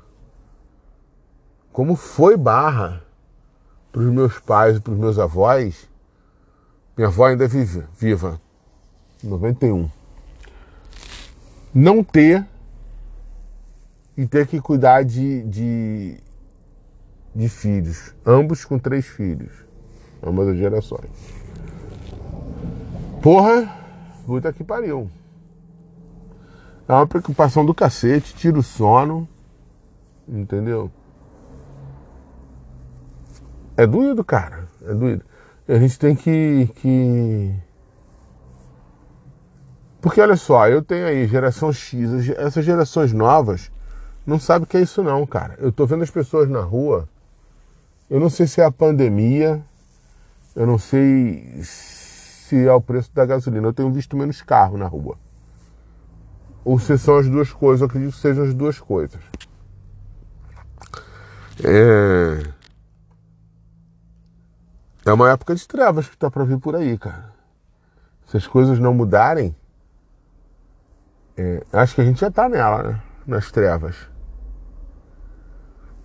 Como 1.71 1.95
foi 1.95 2.35
barra 2.35 3.03
para 3.91 4.01
os 4.01 4.07
meus 4.07 4.39
pais 4.39 4.77
e 4.77 4.79
para 4.79 4.93
os 4.93 4.99
meus 4.99 5.19
avós. 5.19 5.87
Minha 6.95 7.07
avó 7.07 7.27
ainda 7.27 7.45
é 7.45 7.47
viva, 7.47 7.89
viva, 7.97 8.41
91. 9.23 9.89
Não 11.73 12.03
ter 12.03 12.45
e 14.17 14.25
ter 14.27 14.47
que 14.47 14.59
cuidar 14.59 15.03
de, 15.03 15.43
de, 15.43 16.17
de 17.33 17.47
filhos, 17.47 18.13
ambos 18.25 18.65
com 18.65 18.77
três 18.77 19.05
filhos, 19.05 19.51
ambas 20.21 20.49
as 20.49 20.57
gerações. 20.57 21.09
Porra, 23.21 23.69
puta 24.25 24.51
que 24.51 24.63
pariu. 24.63 25.09
É 26.89 26.93
uma 26.93 27.05
preocupação 27.05 27.63
do 27.63 27.71
cacete, 27.71 28.33
tira 28.33 28.57
o 28.57 28.63
sono, 28.63 29.29
entendeu? 30.27 30.89
É 33.77 33.85
doído, 33.85 34.23
cara, 34.23 34.67
é 34.81 34.91
doído. 34.95 35.23
E 35.67 35.71
a 35.71 35.77
gente 35.77 35.99
tem 35.99 36.15
que, 36.15 36.67
que. 36.77 37.53
Porque 40.01 40.19
olha 40.19 40.35
só, 40.35 40.67
eu 40.67 40.81
tenho 40.81 41.05
aí 41.05 41.27
geração 41.27 41.71
X, 41.71 42.27
essas 42.31 42.65
gerações 42.65 43.13
novas 43.13 43.71
não 44.25 44.39
sabem 44.39 44.63
o 44.63 44.67
que 44.67 44.77
é 44.77 44.81
isso 44.81 45.03
não, 45.03 45.27
cara. 45.27 45.55
Eu 45.59 45.71
tô 45.71 45.85
vendo 45.85 46.01
as 46.01 46.09
pessoas 46.09 46.49
na 46.49 46.61
rua, 46.61 47.07
eu 48.09 48.19
não 48.19 48.31
sei 48.31 48.47
se 48.47 48.61
é 48.61 48.65
a 48.65 48.71
pandemia, 48.71 49.63
eu 50.55 50.65
não 50.65 50.79
sei 50.79 51.61
se 51.61 52.65
é 52.65 52.73
o 52.73 52.81
preço 52.81 53.11
da 53.13 53.27
gasolina. 53.27 53.67
Eu 53.67 53.73
tenho 53.73 53.91
visto 53.91 54.17
menos 54.17 54.41
carro 54.41 54.75
na 54.75 54.87
rua. 54.87 55.28
Ou 56.63 56.77
se 56.79 56.97
são 56.97 57.17
as 57.17 57.27
duas 57.27 57.51
coisas, 57.51 57.81
eu 57.81 57.87
acredito 57.87 58.13
que 58.13 58.19
sejam 58.19 58.43
as 58.43 58.53
duas 58.53 58.79
coisas. 58.79 59.21
É, 61.63 62.43
é 65.05 65.13
uma 65.13 65.29
época 65.29 65.55
de 65.55 65.67
trevas 65.67 66.07
que 66.07 66.15
está 66.15 66.29
para 66.29 66.43
vir 66.43 66.59
por 66.59 66.75
aí, 66.75 66.97
cara. 66.97 67.33
Se 68.27 68.37
as 68.37 68.47
coisas 68.47 68.79
não 68.79 68.93
mudarem, 68.93 69.55
é, 71.35 71.63
acho 71.73 71.95
que 71.95 72.01
a 72.01 72.05
gente 72.05 72.19
já 72.19 72.27
está 72.27 72.47
nela, 72.47 72.83
né? 72.83 73.01
Nas 73.25 73.51
trevas. 73.51 73.95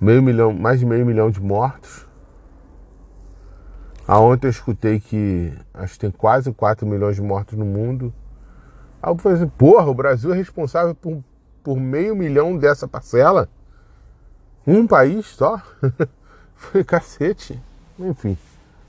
Meio 0.00 0.22
milhão, 0.22 0.52
mais 0.52 0.80
de 0.80 0.86
meio 0.86 1.04
milhão 1.04 1.30
de 1.30 1.40
mortos. 1.40 2.06
A 4.06 4.18
ontem 4.18 4.46
eu 4.46 4.50
escutei 4.50 5.00
que 5.00 5.52
acho 5.72 5.94
que 5.94 6.00
tem 6.00 6.10
quase 6.10 6.52
4 6.52 6.86
milhões 6.86 7.16
de 7.16 7.22
mortos 7.22 7.56
no 7.56 7.64
mundo. 7.64 8.12
Eu 9.06 9.16
falei 9.18 9.38
assim, 9.38 9.48
porra, 9.48 9.86
o 9.86 9.94
Brasil 9.94 10.32
é 10.32 10.36
responsável 10.36 10.94
por, 10.94 11.22
por 11.62 11.78
meio 11.78 12.16
milhão 12.16 12.56
dessa 12.56 12.88
parcela? 12.88 13.48
Um 14.66 14.86
país 14.86 15.26
só? 15.26 15.60
Falei, 16.56 16.84
cacete. 16.84 17.60
Enfim. 17.98 18.36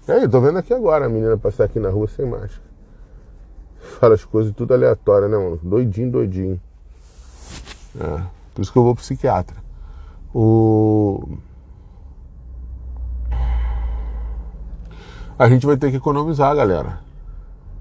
E 0.07 0.11
aí, 0.11 0.27
tô 0.27 0.39
vendo 0.39 0.57
aqui 0.57 0.73
agora 0.73 1.05
a 1.05 1.09
menina 1.09 1.37
passar 1.37 1.65
aqui 1.65 1.79
na 1.79 1.89
rua 1.89 2.07
sem 2.07 2.25
máscara. 2.25 2.63
Fala 3.99 4.15
as 4.15 4.23
coisas 4.23 4.53
tudo 4.55 4.73
aleatório, 4.73 5.27
né, 5.27 5.37
mano? 5.37 5.59
Doidinho, 5.61 6.11
doidinho. 6.11 6.61
É, 7.99 8.23
por 8.53 8.61
isso 8.61 8.71
que 8.71 8.77
eu 8.77 8.83
vou 8.83 8.95
pro 8.95 9.03
psiquiatra. 9.03 9.57
O... 10.33 11.37
A 15.37 15.49
gente 15.49 15.65
vai 15.65 15.75
ter 15.75 15.91
que 15.91 15.97
economizar, 15.97 16.55
galera. 16.55 16.99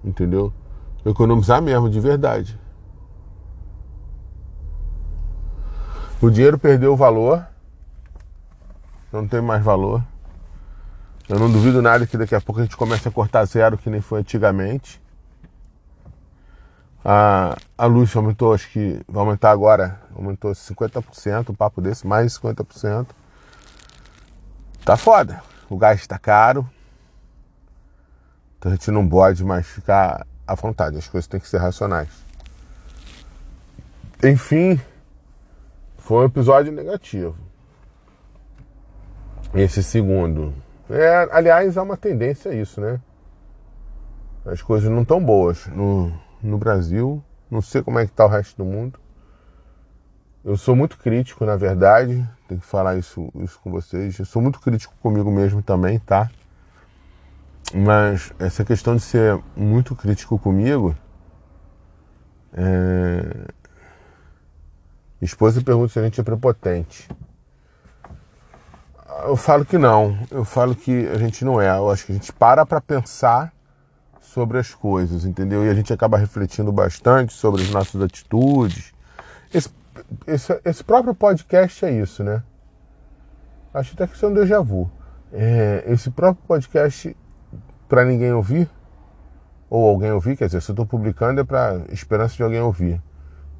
Entendeu? 0.05 0.53
Economizar 1.05 1.61
mesmo, 1.61 1.91
de 1.91 2.01
verdade. 2.01 2.59
O 6.21 6.31
dinheiro 6.31 6.59
perdeu 6.59 6.95
o 6.95 6.97
valor, 6.97 7.47
não 9.13 9.29
tem 9.29 9.43
mais 9.43 9.63
valor. 9.63 10.03
Eu 11.29 11.39
não 11.39 11.51
duvido 11.51 11.83
nada 11.83 12.07
que 12.07 12.17
daqui 12.17 12.35
a 12.35 12.41
pouco 12.41 12.61
a 12.61 12.65
gente 12.65 12.77
comece 12.77 13.07
a 13.09 13.11
cortar 13.11 13.45
zero, 13.45 13.77
que 13.79 13.91
nem 13.91 14.01
foi 14.01 14.21
antigamente. 14.21 15.03
A, 17.05 17.57
a 17.77 17.85
luz 17.85 18.17
aumentou, 18.17 18.55
acho 18.55 18.71
que 18.71 19.01
vai 19.07 19.23
aumentar 19.23 19.51
agora, 19.51 20.01
aumentou 20.17 20.53
50%, 20.53 21.51
um 21.51 21.55
papo 21.55 21.83
desse, 21.83 22.07
mais 22.07 22.39
50%. 22.39 23.09
Tá 24.85 24.97
foda. 24.97 25.43
O 25.69 25.77
gás 25.77 26.07
tá 26.07 26.19
caro. 26.19 26.69
Então 28.59 28.73
a 28.73 28.75
gente 28.75 28.91
não 28.91 29.07
pode 29.07 29.45
mais 29.45 29.67
ficar 29.67 30.27
à 30.47 30.55
vontade, 30.55 30.99
as 30.99 31.09
coisas 31.09 31.27
têm 31.27 31.41
que 31.41 31.49
ser 31.49 31.59
racionais. 31.59 32.09
Enfim, 34.23 34.81
foi 35.99 36.23
um 36.23 36.27
episódio 36.27 36.73
negativo. 36.73 37.37
Esse 39.55 39.83
segundo. 39.83 40.55
É, 40.91 41.29
aliás, 41.31 41.79
há 41.79 41.83
uma 41.83 41.97
tendência 41.97 42.51
a 42.51 42.55
isso, 42.55 42.81
né? 42.81 43.01
As 44.45 44.61
coisas 44.61 44.91
não 44.91 45.03
estão 45.03 45.23
boas 45.25 45.67
no, 45.69 46.13
no 46.43 46.59
Brasil. 46.59 47.23
Não 47.51 47.63
sei 47.63 47.83
como 47.83 47.99
é 47.99 48.05
que 48.05 48.13
está 48.13 48.27
o 48.27 48.29
resto 48.29 48.57
do 48.57 48.65
mundo. 48.65 48.99
Eu 50.45 50.57
sou 50.59 50.77
muito 50.77 50.99
crítico, 50.99 51.45
na 51.47 51.57
verdade. 51.57 52.29
Tenho 52.47 52.61
que 52.61 52.67
falar 52.67 52.97
isso, 52.97 53.31
isso 53.37 53.59
com 53.61 53.71
vocês. 53.71 54.19
Eu 54.19 54.27
sou 54.27 54.43
muito 54.43 54.61
crítico 54.61 54.95
comigo 55.01 55.31
mesmo 55.31 55.63
também, 55.63 55.99
tá? 55.99 56.31
Mas 57.77 58.33
essa 58.39 58.65
questão 58.65 58.95
de 58.95 59.03
ser 59.03 59.37
muito 59.57 59.97
crítico 59.97 60.39
comigo. 60.39 60.95
É... 62.53 63.49
Esposa 65.21 65.61
pergunta 65.61 65.93
se 65.93 65.99
a 65.99 66.05
gente 66.05 66.21
é 66.21 66.23
prepotente. 66.23 67.09
Eu 69.25 69.35
falo 69.35 69.65
que 69.65 69.77
não. 69.77 70.17
Eu 70.31 70.45
falo 70.45 70.77
que 70.77 71.09
a 71.09 71.19
gente 71.19 71.45
não 71.45 71.61
é. 71.61 71.69
Eu 71.77 71.91
acho 71.91 72.07
que 72.07 72.13
a 72.13 72.15
gente 72.15 72.33
para 72.33 72.65
para 72.65 72.81
pensar 72.81 73.53
sobre 74.21 74.59
as 74.59 74.73
coisas, 74.73 75.25
entendeu? 75.25 75.67
E 75.67 75.69
a 75.69 75.75
gente 75.75 75.93
acaba 75.93 76.17
refletindo 76.17 76.71
bastante 76.71 77.33
sobre 77.33 77.63
as 77.63 77.71
nossas 77.71 78.01
atitudes. 78.01 78.93
Esse, 79.53 79.71
esse, 80.29 80.61
esse 80.65 80.85
próprio 80.85 81.15
podcast 81.15 81.85
é 81.85 81.91
isso, 81.91 82.23
né? 82.23 82.41
Acho 83.73 83.95
até 83.95 84.07
que 84.07 84.15
isso 84.15 84.27
é 84.27 84.29
um 84.29 84.35
déjà 84.35 84.61
vu. 84.61 84.89
É, 85.33 85.83
esse 85.89 86.09
próprio 86.11 86.45
podcast 86.47 87.17
para 87.89 88.05
ninguém 88.05 88.33
ouvir, 88.33 88.69
ou 89.69 89.89
alguém 89.89 90.13
ouvir, 90.13 90.37
quer 90.37 90.47
dizer, 90.47 90.61
se 90.63 90.71
eu 90.71 90.75
estou 90.75 90.87
publicando 90.87 91.41
é 91.41 91.45
para 91.45 91.83
esperança 91.91 92.37
de 92.37 92.43
alguém 92.43 92.61
ouvir, 92.61 93.03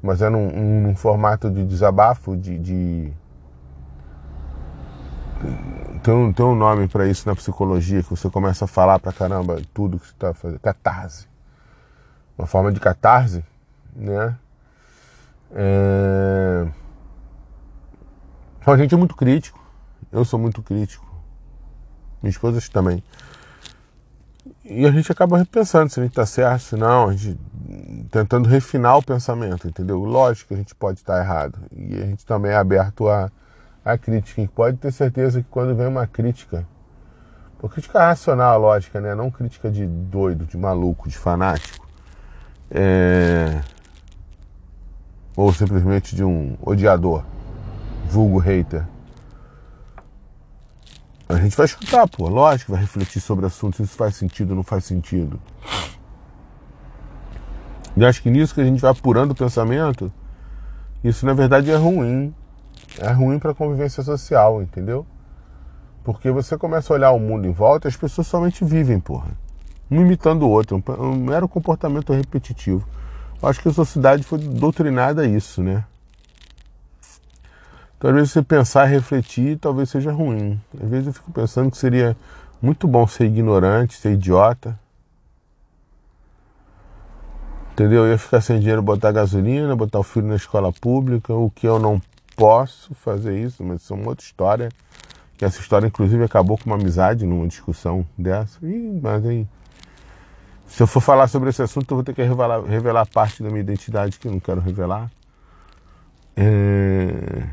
mas 0.01 0.21
é 0.21 0.29
num, 0.29 0.81
num 0.81 0.95
formato 0.95 1.49
de 1.49 1.65
desabafo, 1.65 2.37
de, 2.37 2.57
de... 2.59 3.13
Tem, 6.03 6.13
um, 6.13 6.31
tem 6.31 6.45
um 6.45 6.55
nome 6.55 6.87
para 6.87 7.07
isso 7.07 7.27
na 7.27 7.35
psicologia, 7.35 8.03
que 8.03 8.09
você 8.09 8.29
começa 8.29 8.65
a 8.65 8.67
falar 8.67 8.99
para 8.99 9.11
caramba 9.11 9.61
tudo 9.73 9.99
que 9.99 10.07
você 10.07 10.13
está 10.13 10.33
fazendo. 10.33 10.59
Catarse. 10.59 11.27
Uma 12.37 12.47
forma 12.47 12.71
de 12.71 12.79
catarse, 12.79 13.43
né? 13.95 14.37
É... 15.51 16.67
A 18.65 18.77
gente 18.77 18.93
é 18.93 18.97
muito 18.97 19.15
crítico. 19.15 19.59
Eu 20.11 20.25
sou 20.25 20.39
muito 20.39 20.61
crítico. 20.61 21.05
Minha 22.21 22.31
esposa 22.31 22.59
também. 22.71 23.03
E 24.67 24.83
a 24.83 24.91
gente 24.91 25.11
acaba 25.11 25.37
repensando 25.37 25.91
se 25.91 25.99
a 25.99 26.03
gente 26.03 26.13
está 26.13 26.25
certo, 26.25 26.61
se 26.61 26.75
não, 26.75 27.09
a 27.09 27.13
gente 27.13 27.39
tentando 28.09 28.49
refinar 28.49 28.97
o 28.97 29.03
pensamento, 29.03 29.67
entendeu? 29.67 29.99
Lógico 30.03 30.47
que 30.47 30.53
a 30.55 30.57
gente 30.57 30.73
pode 30.73 30.99
estar 30.99 31.19
errado. 31.19 31.59
E 31.71 31.93
a 31.95 32.05
gente 32.05 32.25
também 32.25 32.51
é 32.51 32.55
aberto 32.55 33.07
a, 33.07 33.31
a 33.83 33.95
crítica. 33.95 34.41
E 34.41 34.47
pode 34.47 34.77
ter 34.77 34.91
certeza 34.91 35.43
que 35.43 35.47
quando 35.51 35.75
vem 35.75 35.85
uma 35.85 36.07
crítica, 36.07 36.65
por 37.59 37.71
crítica 37.71 37.99
racional, 37.99 38.59
lógica, 38.59 38.99
né? 38.99 39.13
Não 39.13 39.29
crítica 39.29 39.69
de 39.69 39.85
doido, 39.85 40.45
de 40.45 40.57
maluco, 40.57 41.07
de 41.07 41.17
fanático. 41.17 41.87
É... 42.71 43.61
Ou 45.37 45.53
simplesmente 45.53 46.15
de 46.15 46.23
um 46.23 46.57
odiador, 46.59 47.23
vulgo 48.09 48.39
hater. 48.39 48.83
A 51.27 51.35
gente 51.37 51.57
vai 51.57 51.65
escutar, 51.65 52.07
pô, 52.07 52.29
lógico, 52.29 52.71
vai 52.71 52.81
refletir 52.81 53.19
sobre 53.19 53.45
o 53.45 53.47
assunto, 53.47 53.77
se 53.77 53.83
isso 53.83 53.95
faz 53.95 54.15
sentido 54.15 54.51
ou 54.51 54.57
não 54.57 54.63
faz 54.63 54.85
sentido. 54.85 55.39
E 57.97 58.05
acho 58.05 58.21
que 58.21 58.29
nisso 58.29 58.53
que 58.53 58.61
a 58.61 58.65
gente 58.65 58.79
vai 58.79 58.91
apurando 58.91 59.31
o 59.31 59.35
pensamento, 59.35 60.11
isso 61.03 61.25
na 61.25 61.33
verdade 61.33 61.71
é 61.71 61.75
ruim. 61.75 62.33
É 62.99 63.11
ruim 63.11 63.39
para 63.39 63.53
convivência 63.53 64.03
social, 64.03 64.61
entendeu? 64.61 65.05
Porque 66.03 66.29
você 66.29 66.57
começa 66.57 66.93
a 66.93 66.95
olhar 66.95 67.11
o 67.11 67.19
mundo 67.19 67.47
em 67.47 67.51
volta 67.51 67.87
e 67.87 67.89
as 67.89 67.95
pessoas 67.95 68.27
somente 68.27 68.63
vivem, 68.63 68.99
porra. 68.99 69.29
Um 69.89 70.01
imitando 70.01 70.43
o 70.43 70.49
outro, 70.49 70.81
um 70.99 71.15
mero 71.15 71.47
comportamento 71.47 72.13
repetitivo. 72.13 72.87
Eu 73.41 73.49
acho 73.49 73.61
que 73.61 73.69
a 73.69 73.73
sociedade 73.73 74.23
foi 74.23 74.37
doutrinada 74.37 75.23
a 75.23 75.25
isso, 75.25 75.63
né? 75.63 75.83
Então, 77.97 78.09
às 78.09 78.15
vezes, 78.15 78.31
você 78.31 78.41
pensar 78.41 78.87
e 78.87 78.91
refletir 78.91 79.57
talvez 79.57 79.89
seja 79.89 80.11
ruim. 80.11 80.59
Às 80.81 80.89
vezes 80.89 81.07
eu 81.07 81.13
fico 81.13 81.31
pensando 81.31 81.71
que 81.71 81.77
seria 81.77 82.15
muito 82.61 82.87
bom 82.87 83.07
ser 83.07 83.25
ignorante, 83.25 83.95
ser 83.95 84.13
idiota. 84.13 84.77
Entendeu? 87.71 88.05
Eu 88.05 88.11
ia 88.11 88.17
ficar 88.17 88.41
sem 88.41 88.59
dinheiro 88.59 88.81
botar 88.81 89.11
gasolina, 89.11 89.75
botar 89.75 89.99
o 89.99 90.03
filho 90.03 90.27
na 90.27 90.35
escola 90.35 90.71
pública, 90.71 91.33
o 91.33 91.49
que 91.49 91.67
eu 91.67 91.77
não 91.77 92.01
posso 92.35 92.93
fazer 92.95 93.37
isso, 93.37 93.63
mas 93.63 93.81
isso 93.81 93.93
é 93.93 93.97
uma 93.97 94.09
outra 94.09 94.25
história. 94.25 94.69
Que 95.37 95.43
essa 95.43 95.59
história, 95.59 95.87
inclusive, 95.87 96.23
acabou 96.23 96.57
com 96.57 96.69
uma 96.69 96.77
amizade 96.77 97.25
numa 97.25 97.45
discussão 97.47 98.05
dessa. 98.17 98.65
Ih, 98.65 98.99
mas 99.01 99.25
aí. 99.25 99.45
Se 100.65 100.81
eu 100.81 100.87
for 100.87 101.01
falar 101.01 101.27
sobre 101.27 101.49
esse 101.49 101.61
assunto, 101.61 101.91
eu 101.91 101.97
vou 101.97 102.03
ter 102.03 102.13
que 102.13 102.23
revelar, 102.23 102.63
revelar 102.63 103.05
parte 103.05 103.43
da 103.43 103.49
minha 103.49 103.61
identidade 103.61 104.17
que 104.17 104.27
eu 104.27 104.31
não 104.31 104.39
quero 104.39 104.61
revelar. 104.61 105.11
É... 106.35 107.47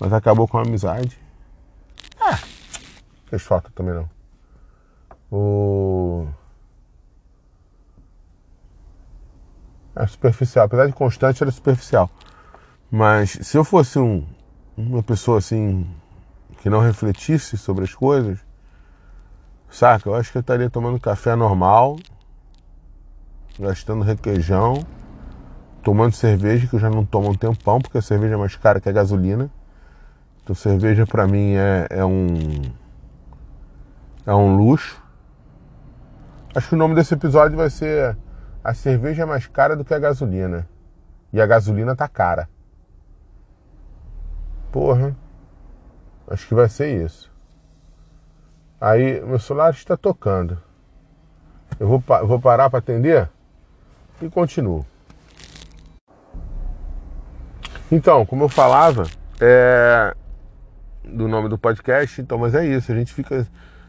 Mas 0.00 0.12
acabou 0.12 0.48
com 0.48 0.58
a 0.58 0.62
amizade. 0.62 1.18
Ah, 2.20 2.38
fez 3.26 3.42
falta 3.42 3.70
também 3.74 3.94
não. 3.94 4.10
O... 5.30 6.26
É 9.96 10.06
superficial, 10.06 10.66
apesar 10.66 10.86
de 10.86 10.92
constante, 10.92 11.42
era 11.42 11.50
superficial. 11.50 12.10
Mas 12.90 13.30
se 13.30 13.56
eu 13.56 13.64
fosse 13.64 13.98
um, 13.98 14.26
uma 14.76 15.02
pessoa 15.02 15.38
assim 15.38 15.86
que 16.58 16.70
não 16.70 16.80
refletisse 16.80 17.56
sobre 17.56 17.84
as 17.84 17.94
coisas, 17.94 18.38
saca? 19.68 20.08
Eu 20.08 20.14
acho 20.14 20.32
que 20.32 20.38
eu 20.38 20.40
estaria 20.40 20.70
tomando 20.70 20.98
café 20.98 21.36
normal, 21.36 21.96
gastando 23.58 24.02
requeijão, 24.02 24.84
tomando 25.82 26.12
cerveja, 26.12 26.66
que 26.66 26.74
eu 26.74 26.80
já 26.80 26.90
não 26.90 27.04
tomo 27.04 27.30
um 27.30 27.34
tempão, 27.34 27.80
porque 27.80 27.98
a 27.98 28.02
cerveja 28.02 28.34
é 28.34 28.36
mais 28.36 28.56
cara 28.56 28.80
que 28.80 28.88
a 28.88 28.92
gasolina. 28.92 29.50
Então 30.44 30.54
cerveja 30.54 31.06
para 31.06 31.26
mim 31.26 31.54
é, 31.54 31.86
é 31.88 32.04
um 32.04 32.60
é 34.26 34.34
um 34.34 34.56
luxo. 34.56 35.02
Acho 36.54 36.68
que 36.68 36.74
o 36.74 36.78
nome 36.78 36.94
desse 36.94 37.14
episódio 37.14 37.56
vai 37.56 37.70
ser 37.70 38.16
A 38.62 38.74
cerveja 38.74 39.22
é 39.22 39.26
mais 39.26 39.46
cara 39.46 39.74
do 39.74 39.84
que 39.84 39.94
a 39.94 39.98
gasolina. 39.98 40.68
E 41.32 41.40
a 41.40 41.46
gasolina 41.46 41.96
tá 41.96 42.06
cara. 42.06 42.46
Porra. 44.70 45.16
Acho 46.28 46.46
que 46.46 46.54
vai 46.54 46.68
ser 46.68 47.02
isso. 47.02 47.32
Aí 48.78 49.22
meu 49.22 49.38
celular 49.38 49.70
está 49.70 49.96
tocando. 49.96 50.60
Eu 51.80 51.88
vou, 51.88 52.04
vou 52.26 52.38
parar 52.38 52.68
para 52.68 52.80
atender 52.80 53.30
e 54.20 54.28
continuo. 54.28 54.84
Então, 57.90 58.26
como 58.26 58.44
eu 58.44 58.48
falava, 58.48 59.04
é, 59.40 60.14
do 61.04 61.28
nome 61.28 61.48
do 61.48 61.58
podcast, 61.58 62.20
então, 62.20 62.38
mas 62.38 62.54
é 62.54 62.66
isso, 62.66 62.90
a 62.90 62.94
gente 62.94 63.12
fica. 63.12 63.46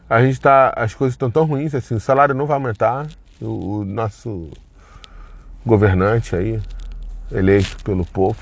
A 0.10 0.22
gente 0.22 0.40
tá. 0.40 0.74
As 0.76 0.94
coisas 0.94 1.14
estão 1.14 1.32
tão 1.32 1.46
ruins, 1.46 1.74
assim, 1.74 1.96
o 1.96 2.00
salário 2.00 2.36
não 2.36 2.46
vai 2.46 2.56
aumentar. 2.56 3.08
O, 3.42 3.80
o 3.80 3.86
nosso 3.86 4.50
governante 5.66 6.36
aí, 6.36 6.62
eleito 7.32 7.84
pelo 7.84 8.06
povo, 8.06 8.40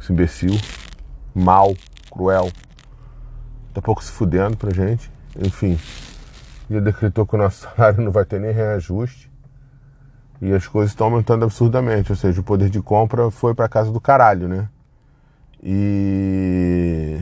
esse 0.00 0.12
imbecil, 0.12 0.58
mal, 1.34 1.74
cruel, 2.10 2.50
tá 3.74 3.82
pouco 3.82 4.02
se 4.02 4.12
fudendo 4.12 4.56
pra 4.56 4.72
gente. 4.72 5.10
Enfim, 5.36 5.78
já 6.70 6.80
decretou 6.80 7.26
que 7.26 7.34
o 7.34 7.38
nosso 7.38 7.68
salário 7.76 8.02
não 8.02 8.12
vai 8.12 8.24
ter 8.24 8.40
nem 8.40 8.52
reajuste. 8.52 9.30
E 10.40 10.52
as 10.52 10.66
coisas 10.66 10.90
estão 10.90 11.06
aumentando 11.06 11.44
absurdamente, 11.44 12.10
ou 12.10 12.16
seja, 12.16 12.40
o 12.40 12.44
poder 12.44 12.68
de 12.68 12.82
compra 12.82 13.30
foi 13.30 13.54
para 13.54 13.68
casa 13.68 13.92
do 13.92 14.00
caralho, 14.00 14.48
né? 14.48 14.68
E. 15.62 17.20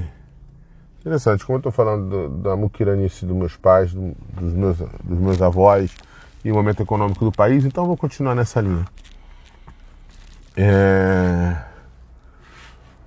Interessante, 1.00 1.44
como 1.44 1.56
eu 1.56 1.60
estou 1.60 1.72
falando 1.72 2.08
do, 2.08 2.28
da 2.42 2.56
muquiranice 2.56 3.26
dos 3.26 3.36
meus 3.36 3.56
pais, 3.56 3.92
do, 3.92 4.14
dos, 4.32 4.52
meus, 4.52 4.78
dos 4.78 5.18
meus 5.18 5.42
avós 5.42 5.90
e 6.44 6.50
o 6.50 6.54
momento 6.54 6.82
econômico 6.82 7.24
do 7.24 7.32
país, 7.32 7.64
então 7.64 7.86
vou 7.86 7.96
continuar 7.96 8.34
nessa 8.34 8.60
linha. 8.60 8.86
É... 10.56 11.56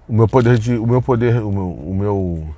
O 0.08 0.13
meu 0.13 0.28
poder 0.28 0.58
de. 0.58 0.76
O 0.76 0.86
meu 0.86 1.02
poder. 1.02 1.41
O 1.43 1.52
meu, 1.52 1.69
o 1.72 1.96
meu, 1.96 2.17
o 2.17 2.56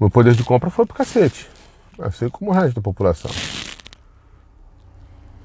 meu 0.00 0.10
poder 0.10 0.34
de 0.34 0.42
compra 0.42 0.70
foi 0.70 0.84
pro 0.84 0.96
cacete. 0.96 1.48
Assim 1.98 2.28
como 2.28 2.50
o 2.50 2.54
resto 2.54 2.74
da 2.74 2.82
população. 2.82 3.30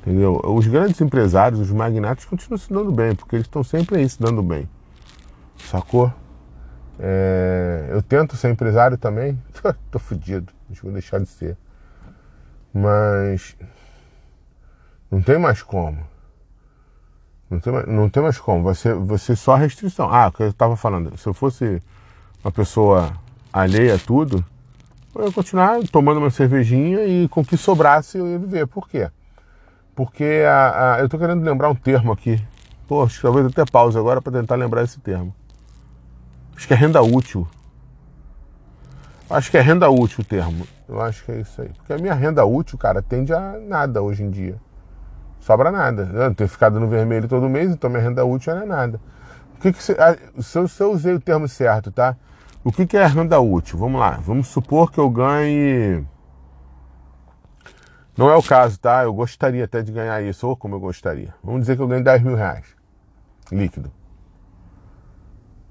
Entendeu? 0.01 0.41
Os 0.43 0.65
grandes 0.67 0.99
empresários, 1.01 1.59
os 1.59 1.69
magnatas, 1.69 2.25
continuam 2.25 2.57
se 2.57 2.71
dando 2.71 2.91
bem, 2.91 3.13
porque 3.13 3.35
eles 3.35 3.45
estão 3.45 3.63
sempre 3.63 3.97
aí 3.97 4.09
se 4.09 4.19
dando 4.19 4.41
bem. 4.41 4.67
Sacou? 5.57 6.13
É, 6.99 7.87
eu 7.91 8.01
tento 8.01 8.35
ser 8.35 8.49
empresário 8.49 8.97
também. 8.97 9.39
Tô 9.91 9.99
fudido. 9.99 10.51
Deixa 10.67 10.85
eu 10.85 10.91
deixar 10.91 11.19
de 11.19 11.27
ser. 11.27 11.57
Mas. 12.73 13.55
Não 15.09 15.21
tem 15.21 15.37
mais 15.37 15.61
como. 15.61 15.99
Não 17.49 17.59
tem, 17.59 17.71
mais, 17.71 17.87
não 17.87 18.09
tem 18.09 18.23
mais 18.23 18.37
como. 18.37 18.63
Vai 18.63 18.75
ser, 18.75 18.93
vai 18.95 19.17
ser 19.17 19.35
só 19.35 19.55
restrição. 19.55 20.13
Ah, 20.13 20.27
o 20.27 20.31
que 20.31 20.43
eu 20.43 20.53
tava 20.53 20.75
falando. 20.75 21.17
Se 21.17 21.27
eu 21.27 21.33
fosse 21.33 21.81
uma 22.43 22.51
pessoa 22.51 23.13
alheia 23.53 23.95
a 23.95 23.99
tudo, 23.99 24.43
eu 25.15 25.25
ia 25.25 25.31
continuar 25.31 25.79
tomando 25.91 26.17
uma 26.17 26.29
cervejinha 26.29 27.05
e 27.05 27.27
com 27.29 27.41
o 27.41 27.45
que 27.45 27.55
sobrasse 27.55 28.17
eu 28.17 28.27
ia 28.27 28.39
viver. 28.39 28.67
Por 28.67 28.89
quê? 28.89 29.09
Porque 29.95 30.43
a, 30.45 30.95
a, 30.95 30.99
eu 30.99 31.09
tô 31.09 31.17
querendo 31.17 31.43
lembrar 31.43 31.69
um 31.69 31.75
termo 31.75 32.11
aqui. 32.11 32.39
Poxa, 32.87 33.21
talvez 33.21 33.45
até 33.45 33.65
pause 33.65 33.97
agora 33.97 34.21
para 34.21 34.33
tentar 34.33 34.55
lembrar 34.55 34.83
esse 34.83 34.99
termo. 34.99 35.33
Acho 36.57 36.67
que 36.67 36.73
é 36.73 36.77
renda 36.77 37.01
útil. 37.03 37.47
Acho 39.29 39.51
que 39.51 39.57
é 39.57 39.61
renda 39.61 39.87
útil 39.89 40.21
o 40.21 40.25
termo. 40.25 40.67
Eu 40.89 40.99
acho 40.99 41.23
que 41.23 41.31
é 41.31 41.39
isso 41.41 41.61
aí. 41.61 41.69
Porque 41.69 41.93
a 41.93 41.97
minha 41.99 42.15
renda 42.15 42.43
útil, 42.43 42.79
cara, 42.79 42.99
tende 42.99 43.31
a 43.31 43.59
nada 43.59 44.01
hoje 44.01 44.23
em 44.23 44.31
dia. 44.31 44.59
Sobra 45.39 45.71
nada. 45.71 46.09
Eu 46.13 46.33
tenho 46.33 46.49
ficado 46.49 46.79
no 46.79 46.87
vermelho 46.87 47.27
todo 47.27 47.47
mês, 47.47 47.69
então 47.69 47.89
minha 47.89 48.01
renda 48.01 48.25
útil 48.25 48.55
não 48.55 48.63
é 48.63 48.65
nada. 48.65 48.99
O 49.55 49.61
que, 49.61 49.71
que 49.71 49.83
você, 49.83 49.95
ah, 49.99 50.17
se, 50.41 50.57
eu, 50.57 50.67
se 50.67 50.81
eu 50.81 50.91
usei 50.91 51.13
o 51.13 51.19
termo 51.19 51.47
certo, 51.47 51.91
tá? 51.91 52.15
O 52.63 52.71
que, 52.71 52.87
que 52.87 52.97
é 52.97 53.05
renda 53.05 53.39
útil? 53.39 53.77
Vamos 53.77 53.99
lá. 53.99 54.19
Vamos 54.21 54.47
supor 54.47 54.91
que 54.91 54.99
eu 54.99 55.09
ganhe. 55.09 56.03
Não 58.17 58.31
é 58.31 58.35
o 58.35 58.41
caso, 58.41 58.79
tá? 58.79 59.03
Eu 59.03 59.13
gostaria 59.13 59.63
até 59.63 59.83
de 59.83 59.91
ganhar 59.91 60.23
isso, 60.23 60.47
ou 60.47 60.55
como 60.55 60.75
eu 60.75 60.79
gostaria. 60.79 61.33
Vamos 61.43 61.61
dizer 61.61 61.75
que 61.75 61.81
eu 61.83 61.87
ganho 61.87 62.03
10 62.03 62.23
mil 62.23 62.35
reais 62.35 62.77
líquido. 63.51 63.91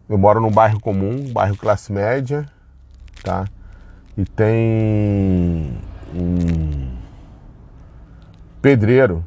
Eu 0.09 0.17
moro 0.17 0.41
num 0.41 0.51
bairro 0.51 0.79
comum, 0.79 1.33
bairro 1.33 1.57
classe 1.57 1.93
média, 1.93 2.47
tá? 3.25 3.45
E 4.17 4.25
tem 4.25 5.77
um 6.15 6.97
pedreiro, 8.63 9.25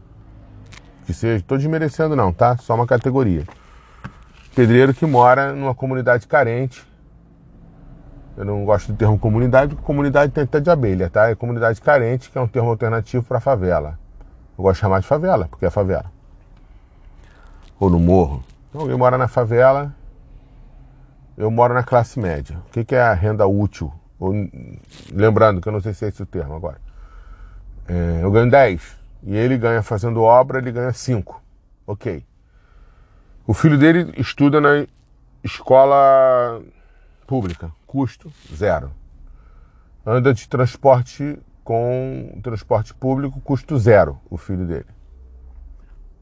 que 1.06 1.14
seja, 1.14 1.44
tô 1.46 1.58
desmerecendo 1.58 2.16
não, 2.16 2.32
tá? 2.32 2.56
Só 2.58 2.76
uma 2.76 2.88
categoria. 2.88 3.44
Pedreiro 4.56 4.94
que 4.94 5.06
mora 5.06 5.54
numa 5.54 5.76
comunidade 5.76 6.28
carente. 6.28 6.88
Eu 8.38 8.46
não 8.46 8.64
gosto 8.64 8.94
do 8.94 8.98
termo 8.98 9.20
comunidade, 9.20 9.76
porque 9.76 9.86
comunidade 9.86 10.32
tem 10.32 10.46
até 10.46 10.62
de 10.62 10.70
abelha, 10.70 11.10
tá? 11.10 11.30
É 11.30 11.36
comunidade 11.36 11.82
carente, 11.82 12.30
que 12.30 12.38
é 12.38 12.42
um 12.42 12.48
termo 12.48 12.70
alternativo 12.70 13.24
para 13.24 13.42
favela. 13.42 14.00
Eu 14.58 14.64
gosto 14.64 14.76
de 14.76 14.82
chamar 14.82 15.02
de 15.02 15.08
favela, 15.08 15.46
porque 15.50 15.66
é 15.66 15.70
favela. 15.70 16.06
Ou 17.78 17.90
no 17.90 18.00
morro. 18.00 18.42
Então, 18.70 18.82
alguém 18.82 18.98
mora 18.98 19.18
na 19.18 19.28
favela, 19.28 19.94
eu 21.40 21.50
moro 21.50 21.74
na 21.74 21.84
classe 21.84 22.20
média. 22.20 22.62
O 22.68 22.84
que, 22.84 22.94
é 22.94 23.02
a 23.02 23.14
renda 23.14 23.48
útil? 23.48 23.94
Ou, 24.20 24.34
lembrando 25.10 25.62
que 25.62 25.70
eu 25.70 25.72
não 25.72 25.80
sei 25.80 25.94
se 25.94 26.04
é 26.04 26.10
esse 26.10 26.22
o 26.22 26.26
termo 26.26 26.54
agora. 26.54 26.82
É, 27.88 28.20
eu 28.22 28.30
ganho 28.30 28.52
10. 28.52 28.98
e 29.24 29.38
ele 29.38 29.58
ganha 29.58 29.82
fazendo 29.82 30.22
obra, 30.22 30.58
ele 30.58 30.70
ganha 30.70 30.92
5. 30.92 31.42
Ok. 31.88 32.26
O 33.48 33.54
filho 33.54 33.78
dele 33.78 34.14
estuda 34.18 34.60
na 34.60 34.86
escola 35.42 36.62
pública, 37.26 37.72
custo 37.88 38.30
zero. 38.54 38.92
Anda 40.06 40.34
de 40.34 40.46
transporte 40.48 41.40
com 41.64 42.38
transporte 42.44 42.94
público, 42.94 43.40
custo 43.40 43.80
zero, 43.80 44.20
o 44.30 44.36
filho 44.36 44.68
dele. 44.68 44.88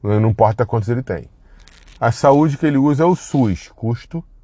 Não 0.00 0.30
importa 0.30 0.64
quantos 0.64 0.88
ele 0.88 1.02
tem. 1.02 1.28
A 1.98 2.12
saúde 2.12 2.56
que 2.56 2.64
ele 2.64 2.78
usa 2.78 3.02
é 3.02 3.06
o 3.06 3.16
SUS, 3.16 3.72
custo 3.74 4.20
zero. 4.20 4.37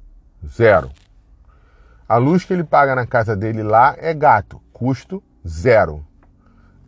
A 2.07 2.17
luz 2.17 2.45
que 2.45 2.53
ele 2.53 2.63
paga 2.63 2.95
na 2.95 3.05
casa 3.05 3.35
dele 3.35 3.63
lá 3.63 3.95
é 3.97 4.13
gato, 4.13 4.61
custo 4.71 5.23
zero. 5.47 6.05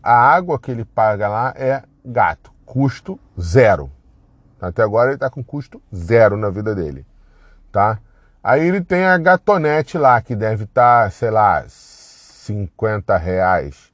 A 0.02 0.14
água 0.14 0.60
que 0.60 0.72
ele 0.72 0.86
paga 0.86 1.28
lá 1.28 1.54
é 1.56 1.84
gato, 2.06 2.52
custo 2.66 3.20
zero. 3.40 3.92
Até 4.62 4.84
agora 4.84 5.10
ele 5.10 5.16
está 5.16 5.30
com 5.30 5.44
custo 5.44 5.82
zero 5.94 6.38
na 6.38 6.50
vida 6.50 6.74
dele, 6.74 7.06
tá? 7.72 8.00
Aí 8.44 8.68
ele 8.68 8.82
tem 8.82 9.06
a 9.06 9.18
gatonete 9.18 9.98
lá, 9.98 10.22
que 10.22 10.36
deve 10.36 10.64
estar, 10.64 11.04
tá, 11.06 11.10
sei 11.10 11.30
lá, 11.30 11.66
50 11.68 13.18
reais. 13.18 13.92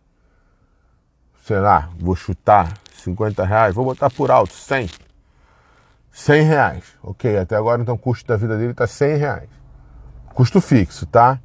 Sei 1.44 1.60
lá, 1.60 1.90
vou 1.98 2.16
chutar 2.16 2.74
50 2.94 3.44
reais, 3.44 3.74
vou 3.74 3.84
botar 3.84 4.10
por 4.10 4.30
alto, 4.30 4.54
100. 4.54 4.90
100 6.14 6.44
reais. 6.44 6.84
Ok, 7.02 7.38
até 7.38 7.56
agora 7.56 7.82
então 7.82 7.96
o 7.96 7.98
custo 7.98 8.28
da 8.28 8.38
vida 8.38 8.56
dele 8.56 8.72
está 8.72 8.86
100 8.86 9.18
reais. 9.18 9.50
Custo 10.34 10.62
fixo, 10.62 11.08
tá? 11.08 11.40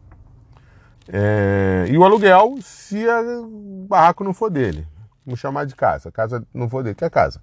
É... 1.09 1.87
E 1.89 1.97
o 1.97 2.05
aluguel, 2.05 2.57
se 2.61 3.05
o 3.09 3.87
barraco 3.89 4.23
não 4.23 4.35
for 4.35 4.51
dele. 4.51 4.87
Vamos 5.25 5.41
chamar 5.41 5.65
de 5.65 5.75
casa. 5.75 6.13
Casa 6.13 6.47
não 6.53 6.69
for 6.69 6.83
dele, 6.83 6.95
que 6.95 7.05
é 7.05 7.11
casa. 7.11 7.41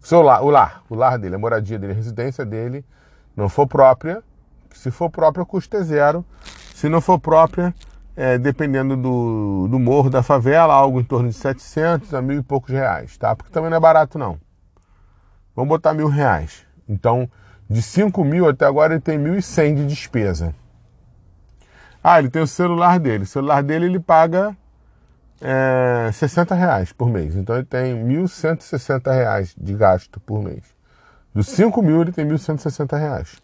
O 0.00 0.06
seu 0.06 0.22
lar, 0.22 0.42
o 0.42 0.48
lar, 0.48 0.82
o 0.88 0.94
lar 0.94 1.18
dele, 1.18 1.34
a 1.34 1.38
moradia 1.38 1.78
dele, 1.78 1.92
a 1.92 1.96
residência 1.96 2.46
dele, 2.46 2.84
não 3.36 3.48
for 3.48 3.66
própria. 3.66 4.22
Se 4.72 4.90
for 4.92 5.10
própria, 5.10 5.42
o 5.42 5.46
custo 5.46 5.76
é 5.76 5.82
zero. 5.82 6.24
Se 6.72 6.88
não 6.88 7.00
for 7.00 7.18
própria, 7.18 7.74
é, 8.16 8.38
dependendo 8.38 8.96
do, 8.96 9.66
do 9.68 9.78
morro 9.78 10.08
da 10.08 10.22
favela, 10.22 10.72
algo 10.72 11.00
em 11.00 11.04
torno 11.04 11.28
de 11.28 11.34
700 11.34 12.14
a 12.14 12.22
mil 12.22 12.38
e 12.38 12.42
poucos 12.42 12.70
reais, 12.70 13.18
tá? 13.18 13.34
Porque 13.34 13.52
também 13.52 13.70
não 13.70 13.76
é 13.76 13.80
barato, 13.80 14.18
não. 14.18 14.38
Vamos 15.54 15.68
botar 15.68 15.94
mil 15.94 16.08
reais. 16.08 16.66
Então, 16.88 17.30
de 17.68 17.82
5 17.82 18.24
mil 18.24 18.48
até 18.48 18.66
agora 18.66 18.94
ele 18.94 19.00
tem 19.00 19.18
1.100 19.18 19.76
de 19.76 19.86
despesa. 19.86 20.54
Ah, 22.02 22.18
ele 22.18 22.30
tem 22.30 22.42
o 22.42 22.46
celular 22.46 22.98
dele. 22.98 23.24
O 23.24 23.26
celular 23.26 23.62
dele 23.62 23.86
ele 23.86 24.00
paga 24.00 24.56
é, 25.40 26.10
60 26.12 26.54
reais 26.54 26.92
por 26.92 27.08
mês. 27.08 27.36
Então 27.36 27.56
ele 27.56 27.64
tem 27.64 27.94
1.160 27.94 29.12
reais 29.12 29.54
de 29.56 29.74
gasto 29.74 30.18
por 30.20 30.42
mês. 30.42 30.64
Dos 31.34 31.46
5 31.48 31.80
mil 31.82 32.02
ele 32.02 32.12
tem 32.12 32.26
1.160 32.26 32.98
reais. 32.98 33.36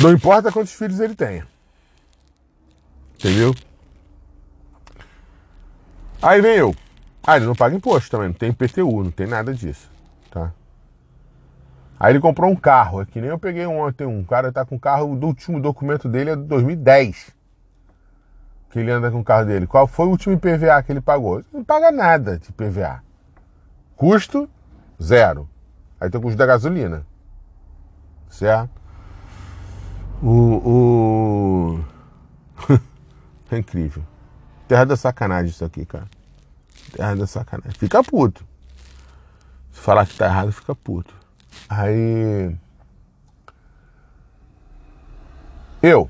Não 0.00 0.12
importa 0.12 0.52
quantos 0.52 0.72
filhos 0.72 1.00
ele 1.00 1.14
tenha. 1.14 1.46
Entendeu? 3.14 3.54
Aí 6.20 6.40
vem 6.40 6.56
eu. 6.56 6.74
Ah, 7.22 7.36
ele 7.36 7.46
não 7.46 7.54
paga 7.54 7.74
imposto 7.74 8.10
também, 8.10 8.28
não 8.28 8.34
tem 8.34 8.50
IPTU, 8.50 9.04
não 9.04 9.10
tem 9.10 9.26
nada 9.26 9.54
disso. 9.54 9.93
Tá? 10.34 10.52
Aí 11.98 12.12
ele 12.12 12.20
comprou 12.20 12.50
um 12.50 12.56
carro, 12.56 13.00
é 13.00 13.06
que 13.06 13.20
nem 13.20 13.30
eu 13.30 13.38
peguei 13.38 13.64
ontem 13.64 14.04
um. 14.04 14.24
cara 14.24 14.52
tá 14.52 14.64
com 14.64 14.74
o 14.74 14.80
carro, 14.80 15.06
o 15.06 15.24
último 15.24 15.60
documento 15.60 16.08
dele 16.08 16.30
é 16.30 16.36
de 16.36 16.42
2010. 16.42 17.32
Que 18.68 18.80
ele 18.80 18.90
anda 18.90 19.12
com 19.12 19.20
o 19.20 19.24
carro 19.24 19.46
dele. 19.46 19.68
Qual 19.68 19.86
foi 19.86 20.06
o 20.06 20.10
último 20.10 20.34
IPVA 20.34 20.82
que 20.82 20.90
ele 20.90 21.00
pagou? 21.00 21.38
Ele 21.38 21.46
não 21.52 21.62
paga 21.62 21.92
nada 21.92 22.36
de 22.36 22.50
IPVA. 22.50 23.00
Custo, 23.94 24.50
zero. 25.00 25.48
Aí 26.00 26.10
tem 26.10 26.18
o 26.18 26.22
custo 26.22 26.36
da 26.36 26.46
gasolina. 26.46 27.06
Certo? 28.28 28.82
O. 30.20 31.78
o... 31.78 31.84
é 33.52 33.58
incrível. 33.58 34.02
Terra 34.66 34.84
da 34.84 34.96
sacanagem 34.96 35.50
isso 35.50 35.64
aqui, 35.64 35.86
cara. 35.86 36.08
Terra 36.92 37.14
da 37.14 37.26
sacanagem. 37.28 37.78
Fica 37.78 38.02
puto. 38.02 38.44
Falar 39.84 40.06
que 40.06 40.16
tá 40.16 40.24
errado, 40.24 40.50
fica 40.50 40.74
puto. 40.74 41.14
Aí. 41.68 42.56
Eu. 45.82 46.08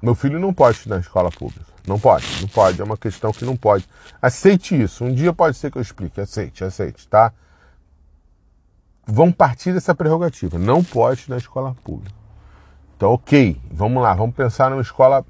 Meu 0.00 0.14
filho 0.14 0.40
não 0.40 0.54
pode 0.54 0.78
estudar 0.78 0.94
na 0.94 1.02
escola 1.02 1.30
pública. 1.30 1.66
Não 1.86 2.00
pode, 2.00 2.40
não 2.40 2.48
pode. 2.48 2.80
É 2.80 2.84
uma 2.84 2.96
questão 2.96 3.32
que 3.32 3.44
não 3.44 3.54
pode. 3.54 3.86
Aceite 4.22 4.80
isso. 4.80 5.04
Um 5.04 5.12
dia 5.12 5.30
pode 5.30 5.58
ser 5.58 5.70
que 5.70 5.76
eu 5.76 5.82
explique. 5.82 6.18
Aceite, 6.18 6.64
aceite, 6.64 7.06
tá? 7.06 7.34
Vamos 9.06 9.34
partir 9.34 9.74
dessa 9.74 9.94
prerrogativa. 9.94 10.58
Não 10.58 10.82
pode 10.82 11.20
estudar 11.20 11.34
na 11.34 11.40
escola 11.40 11.76
pública. 11.84 12.16
Então, 12.96 13.12
ok. 13.12 13.60
Vamos 13.70 14.02
lá. 14.02 14.14
Vamos 14.14 14.34
pensar 14.34 14.70
numa 14.70 14.80
escola 14.80 15.22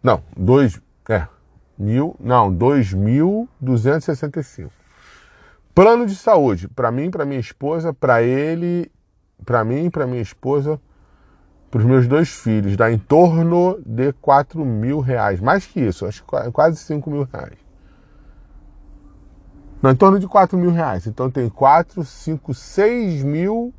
Não, 0.02 0.22
dois, 0.36 0.80
é, 1.08 1.26
mil, 1.78 2.16
não, 2.18 2.52
2265. 2.52 4.72
Plano 5.74 6.06
de 6.06 6.14
saúde, 6.14 6.68
para 6.68 6.90
mim, 6.90 7.10
para 7.10 7.26
minha 7.26 7.40
esposa, 7.40 7.92
para 7.92 8.22
ele, 8.22 8.90
para 9.44 9.62
mim, 9.62 9.90
para 9.90 10.06
minha 10.06 10.22
esposa, 10.22 10.80
para 11.70 11.80
os 11.80 11.84
meus 11.84 12.08
dois 12.08 12.30
filhos, 12.30 12.76
dá 12.76 12.90
em 12.90 12.98
torno 12.98 13.78
de 13.84 14.14
4 14.14 14.64
mil 14.64 15.00
reais. 15.00 15.40
Mais 15.40 15.66
que 15.66 15.80
isso, 15.80 16.06
acho 16.06 16.24
que 16.24 16.50
quase 16.52 16.78
5 16.78 17.10
mil 17.10 17.28
reais. 17.30 17.65
Não, 19.82 19.90
em 19.90 19.96
torno 19.96 20.18
de 20.18 20.26
4 20.26 20.56
mil 20.58 20.70
reais. 20.70 21.06
Então 21.06 21.30
tem 21.30 21.48
4, 21.48 22.04
5, 22.04 22.54
6 22.54 23.22
mil, 23.22 23.74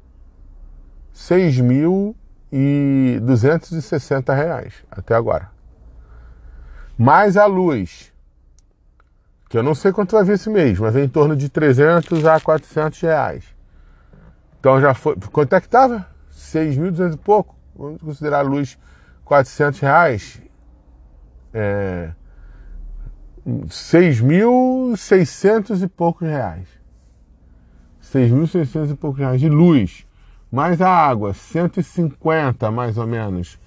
6 1.12 1.60
mil 1.60 2.15
e 2.51 3.19
260 3.23 4.33
reais 4.33 4.73
até 4.89 5.15
agora. 5.15 5.49
Mais 6.97 7.38
a 7.38 7.45
luz, 7.45 8.12
que 9.49 9.57
eu 9.57 9.63
não 9.63 9.75
sei 9.75 9.91
quanto 9.91 10.15
vai 10.15 10.23
vir 10.23 10.33
esse 10.33 10.49
mês, 10.49 10.79
mas 10.79 10.93
vem 10.93 11.05
em 11.05 11.10
torno 11.10 11.36
de 11.36 11.49
300 11.49 12.25
a 12.25 12.39
400 12.39 12.99
reais. 13.01 13.43
Então 14.60 14.81
já 14.81 14.93
foi. 14.93 15.15
Quanto 15.31 15.53
é 15.53 15.60
que 15.60 15.67
estava? 15.67 16.07
6.200 16.31 17.13
e 17.13 17.17
pouco. 17.17 17.55
Vamos 17.75 18.01
considerar 18.01 18.39
a 18.39 18.41
luz 18.41 18.77
400 19.23 19.79
reais. 19.79 20.41
É, 21.53 22.12
6.600 23.47 25.81
e 25.81 25.88
poucos 25.88 26.27
reais. 26.27 26.67
6.600 28.03 28.91
e 28.91 28.95
poucos 28.95 29.19
reais 29.19 29.39
de 29.39 29.47
luz. 29.47 30.05
Mais 30.51 30.81
a 30.81 30.89
água, 30.89 31.33
150 31.33 32.69
mais 32.71 32.97
ou 32.97 33.07
menos. 33.07 33.57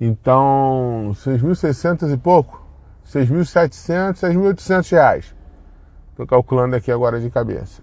Então, 0.00 1.12
6.600 1.14 2.12
e 2.12 2.16
pouco. 2.16 2.60
6.700, 3.06 4.14
6.800 4.14 4.90
reais. 4.90 5.32
Tô 6.16 6.26
calculando 6.26 6.74
aqui 6.76 6.92
agora 6.92 7.20
de 7.20 7.30
cabeça. 7.30 7.82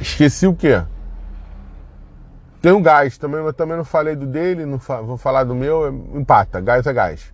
Esqueci 0.00 0.46
o 0.46 0.54
quê? 0.54 0.82
Tem 2.60 2.72
um 2.72 2.82
gás 2.82 3.16
também, 3.16 3.42
mas 3.42 3.54
também 3.54 3.76
não 3.76 3.84
falei 3.84 4.14
do 4.14 4.26
dele, 4.26 4.66
não 4.66 4.78
fa 4.78 5.00
vou 5.00 5.16
falar 5.16 5.44
do 5.44 5.54
meu, 5.54 5.88
empata, 6.14 6.60
gás 6.60 6.86
é 6.86 6.92
gás. 6.92 7.32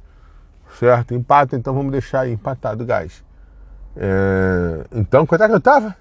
Certo? 0.79 1.14
Empata, 1.14 1.57
então 1.57 1.74
vamos 1.74 1.92
deixar 1.92 2.20
aí 2.20 2.33
empatado 2.33 2.85
o 2.85 2.87
gás. 2.87 3.24
É... 3.96 4.87
Então, 4.92 5.24
quanto 5.26 5.44
é 5.44 5.48
que 5.48 5.55
eu 5.55 5.61
tava? 5.61 5.96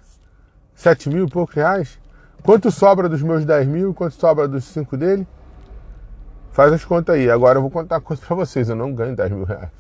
7 0.74 1.10
mil 1.10 1.26
e 1.26 1.30
poucos 1.30 1.56
reais? 1.56 2.00
Quanto 2.44 2.70
sobra 2.70 3.08
dos 3.08 3.22
meus 3.22 3.46
10 3.46 3.68
mil? 3.68 3.94
Quanto 3.94 4.14
sobra 4.14 4.48
dos 4.48 4.66
5 4.66 4.98
dele? 4.98 5.28
Faz 6.52 6.72
as 6.72 6.86
contas 6.86 7.16
aí. 7.16 7.30
Agora 7.30 7.58
eu 7.58 7.62
vou 7.62 7.72
contar 7.72 7.96
uma 7.96 8.02
coisa 8.02 8.22
pra 8.26 8.36
vocês. 8.36 8.70
Eu 8.70 8.76
não 8.76 8.94
ganho 8.94 9.16
10 9.16 9.32
mil 9.32 9.46
reais. 9.46 9.72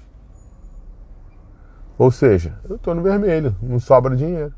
Ou 1.98 2.12
seja, 2.12 2.58
eu 2.69 2.78
tô 2.78 2.93
no 2.93 3.02
vermelho. 3.02 3.56
Não 3.62 3.80
sobra 3.80 4.15
dinheiro. 4.15 4.54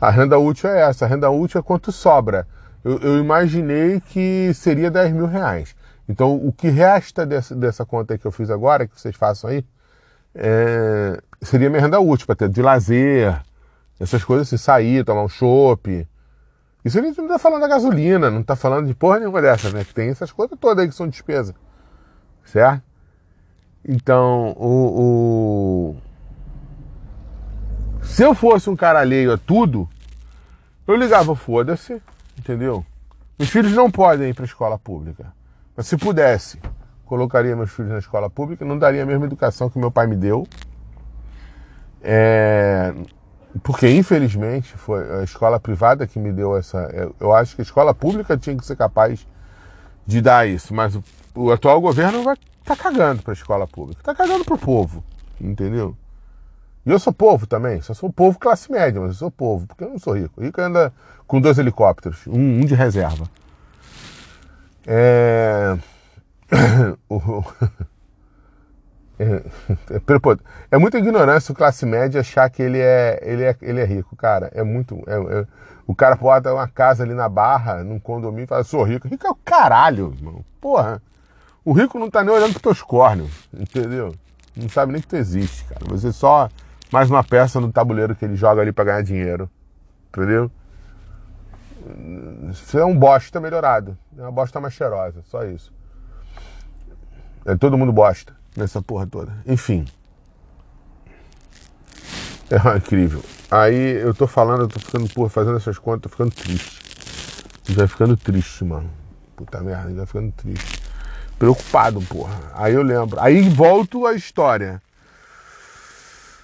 A 0.00 0.10
renda 0.10 0.38
útil 0.38 0.70
é 0.70 0.82
essa. 0.82 1.04
A 1.04 1.08
renda 1.08 1.30
útil 1.30 1.58
é 1.58 1.62
quanto 1.62 1.90
sobra. 1.90 2.46
Eu, 2.84 2.98
eu 2.98 3.18
imaginei 3.18 4.00
que 4.00 4.52
seria 4.54 4.90
10 4.90 5.12
mil 5.12 5.26
reais. 5.26 5.74
Então, 6.08 6.36
o 6.36 6.52
que 6.52 6.68
resta 6.68 7.24
dessa, 7.24 7.54
dessa 7.54 7.84
conta 7.84 8.18
que 8.18 8.26
eu 8.26 8.30
fiz 8.30 8.50
agora, 8.50 8.86
que 8.86 9.00
vocês 9.00 9.16
façam 9.16 9.50
aí, 9.50 9.64
é, 10.34 11.20
seria 11.40 11.70
minha 11.70 11.80
renda 11.80 12.00
útil, 12.00 12.26
para 12.26 12.36
ter 12.36 12.48
de 12.48 12.60
lazer, 12.60 13.40
essas 13.98 14.22
coisas 14.24 14.48
assim, 14.48 14.56
sair, 14.56 15.04
tomar 15.04 15.22
um 15.22 15.28
chopp. 15.28 16.06
Isso 16.84 16.98
a 16.98 17.02
gente 17.02 17.18
não 17.18 17.28
tá 17.28 17.38
falando 17.38 17.62
da 17.62 17.68
gasolina, 17.68 18.30
não 18.30 18.42
tá 18.42 18.54
falando 18.54 18.86
de 18.86 18.94
porra 18.94 19.18
nenhuma 19.18 19.40
dessas, 19.40 19.72
né? 19.72 19.84
Que 19.84 19.94
tem 19.94 20.10
essas 20.10 20.30
coisas 20.30 20.58
todas 20.58 20.82
aí 20.82 20.88
que 20.88 20.94
são 20.94 21.08
despesa. 21.08 21.54
Certo? 22.44 22.82
Então, 23.86 24.54
o, 24.58 25.96
o... 25.96 25.96
Se 28.02 28.22
eu 28.22 28.34
fosse 28.34 28.68
um 28.68 28.76
cara 28.76 29.00
alheio 29.00 29.32
a 29.32 29.38
tudo, 29.38 29.88
eu 30.86 30.96
ligava, 30.96 31.34
foda-se, 31.34 32.02
entendeu? 32.38 32.84
Meus 33.38 33.50
filhos 33.50 33.72
não 33.72 33.90
podem 33.90 34.28
ir 34.28 34.34
para 34.34 34.44
escola 34.44 34.78
pública. 34.78 35.32
Mas 35.76 35.86
se 35.86 35.96
pudesse, 35.96 36.58
colocaria 37.04 37.56
meus 37.56 37.70
filhos 37.70 37.92
na 37.92 37.98
escola 37.98 38.30
pública, 38.30 38.64
não 38.64 38.78
daria 38.78 39.02
a 39.02 39.06
mesma 39.06 39.26
educação 39.26 39.68
que 39.68 39.78
meu 39.78 39.90
pai 39.90 40.06
me 40.06 40.16
deu. 40.16 40.46
É, 42.02 42.94
porque 43.62 43.88
infelizmente 43.88 44.76
foi 44.76 45.20
a 45.20 45.22
escola 45.22 45.58
privada 45.58 46.06
que 46.06 46.18
me 46.18 46.32
deu 46.32 46.56
essa. 46.56 47.12
Eu 47.20 47.32
acho 47.32 47.56
que 47.56 47.62
a 47.62 47.64
escola 47.64 47.94
pública 47.94 48.36
tinha 48.36 48.56
que 48.56 48.64
ser 48.64 48.76
capaz 48.76 49.26
de 50.06 50.20
dar 50.20 50.46
isso, 50.46 50.74
mas 50.74 50.94
o, 50.94 51.02
o 51.34 51.50
atual 51.50 51.80
governo 51.80 52.22
vai 52.22 52.36
tá 52.64 52.74
cagando 52.74 53.22
para 53.22 53.32
a 53.32 53.34
escola 53.34 53.66
pública, 53.66 54.02
tá 54.02 54.14
cagando 54.14 54.44
pro 54.44 54.58
povo, 54.58 55.04
entendeu? 55.40 55.96
E 56.84 56.90
eu 56.90 56.98
sou 56.98 57.12
povo 57.12 57.46
também, 57.46 57.80
só 57.80 57.94
sou 57.94 58.12
povo 58.12 58.38
classe 58.38 58.70
média, 58.70 59.00
mas 59.00 59.10
eu 59.12 59.16
sou 59.16 59.30
povo, 59.30 59.66
porque 59.66 59.84
eu 59.84 59.90
não 59.90 59.98
sou 59.98 60.14
rico. 60.14 60.40
Rico 60.40 60.60
anda 60.60 60.92
com 61.26 61.40
dois 61.40 61.58
helicópteros, 61.58 62.26
um, 62.26 62.60
um 62.60 62.64
de 62.64 62.74
reserva. 62.74 63.24
É... 69.16 69.24
é... 69.24 69.34
É, 69.96 70.38
é 70.72 70.78
muita 70.78 70.98
ignorância 70.98 71.52
o 71.52 71.54
classe 71.54 71.86
média 71.86 72.20
achar 72.20 72.50
que 72.50 72.62
ele 72.62 72.78
é, 72.78 73.20
ele 73.22 73.44
é, 73.44 73.56
ele 73.62 73.80
é 73.80 73.84
rico, 73.84 74.16
cara. 74.16 74.50
É 74.54 74.62
muito. 74.62 75.02
É, 75.06 75.40
é... 75.40 75.46
O 75.86 75.94
cara 75.94 76.16
bota 76.16 76.52
uma 76.52 76.66
casa 76.66 77.02
ali 77.04 77.14
na 77.14 77.28
barra, 77.28 77.84
num 77.84 77.98
condomínio, 77.98 78.44
e 78.44 78.46
fala, 78.46 78.64
sou 78.64 78.82
rico. 78.82 79.06
Rico 79.06 79.26
é 79.26 79.30
o 79.30 79.34
caralho, 79.36 80.12
irmão. 80.16 80.44
Porra. 80.60 81.00
O 81.64 81.72
rico 81.72 81.98
não 81.98 82.10
tá 82.10 82.22
nem 82.22 82.34
olhando 82.34 82.50
pros 82.50 82.62
teus 82.62 82.82
córneos, 82.82 83.48
entendeu? 83.52 84.14
Não 84.56 84.68
sabe 84.68 84.92
nem 84.92 85.00
que 85.00 85.08
tu 85.08 85.16
existe, 85.16 85.64
cara. 85.64 85.84
Você 85.88 86.12
só 86.12 86.48
mais 86.92 87.10
uma 87.10 87.24
peça 87.24 87.60
no 87.60 87.72
tabuleiro 87.72 88.14
que 88.14 88.24
ele 88.24 88.36
joga 88.36 88.60
ali 88.60 88.72
para 88.72 88.84
ganhar 88.84 89.02
dinheiro. 89.02 89.48
Entendeu? 90.08 90.50
Você 92.48 92.78
é 92.78 92.84
um 92.84 92.96
bosta 92.96 93.40
melhorado. 93.40 93.96
É 94.16 94.22
uma 94.22 94.32
bosta 94.32 94.60
mais 94.60 94.74
cheirosa, 94.74 95.22
só 95.24 95.44
isso. 95.44 95.72
É, 97.44 97.54
todo 97.54 97.76
mundo 97.76 97.92
bosta 97.92 98.34
nessa 98.56 98.80
porra 98.80 99.06
toda. 99.06 99.32
Enfim. 99.46 99.84
É 102.50 102.56
incrível. 102.76 103.22
Aí 103.50 104.00
eu 104.00 104.14
tô 104.14 104.26
falando, 104.26 104.62
eu 104.62 104.68
tô 104.68 104.80
ficando, 104.80 105.08
porra, 105.12 105.28
fazendo 105.28 105.56
essas 105.56 105.78
contas, 105.78 106.02
tô 106.02 106.08
ficando 106.08 106.34
triste. 106.34 106.80
Já 107.68 107.86
ficando 107.86 108.16
triste, 108.16 108.64
mano. 108.64 108.90
Puta 109.36 109.60
merda, 109.60 109.94
já 109.94 110.06
ficando 110.06 110.32
triste. 110.32 110.82
Preocupado, 111.38 112.00
porra. 112.02 112.40
Aí 112.54 112.74
eu 112.74 112.82
lembro. 112.82 113.20
Aí 113.20 113.48
volto 113.48 114.06
à 114.06 114.14
história. 114.14 114.80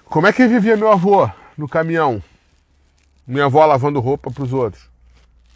Como 0.05 0.27
é 0.27 0.33
que 0.33 0.47
vivia 0.47 0.77
meu 0.77 0.91
avô 0.91 1.31
no 1.57 1.69
caminhão? 1.69 2.23
Minha 3.27 3.45
avó 3.45 3.65
lavando 3.65 4.01
roupa 4.01 4.31
para 4.31 4.43
os 4.43 4.53
outros. 4.53 4.90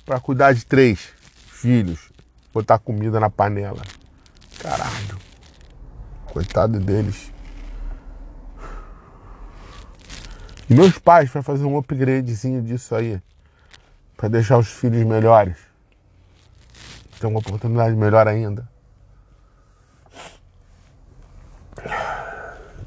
Para 0.04 0.20
cuidar 0.20 0.52
de 0.52 0.64
três 0.64 1.12
filhos. 1.48 2.10
Botar 2.52 2.78
comida 2.78 3.18
na 3.18 3.30
panela. 3.30 3.82
Caralho. 4.58 5.18
Coitado 6.26 6.78
deles. 6.78 7.32
E 10.68 10.74
meus 10.74 10.98
pais 10.98 11.30
para 11.30 11.42
fazer 11.42 11.64
um 11.64 11.76
upgradezinho 11.76 12.62
disso 12.62 12.94
aí. 12.94 13.20
Para 14.16 14.28
deixar 14.28 14.58
os 14.58 14.68
filhos 14.68 15.04
melhores. 15.04 15.56
Ter 17.20 17.26
uma 17.26 17.38
oportunidade 17.38 17.96
melhor 17.96 18.28
ainda. 18.28 18.68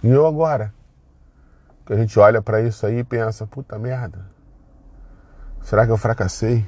E 0.04 0.10
eu 0.10 0.26
agora? 0.26 0.74
que 1.88 1.94
a 1.94 1.96
gente 1.96 2.20
olha 2.20 2.42
para 2.42 2.62
isso 2.62 2.86
aí 2.86 3.00
e 3.00 3.04
pensa, 3.04 3.48
puta 3.48 3.80
merda, 3.80 4.20
será 5.62 5.86
que 5.86 5.92
eu 5.92 5.98
fracassei? 5.98 6.66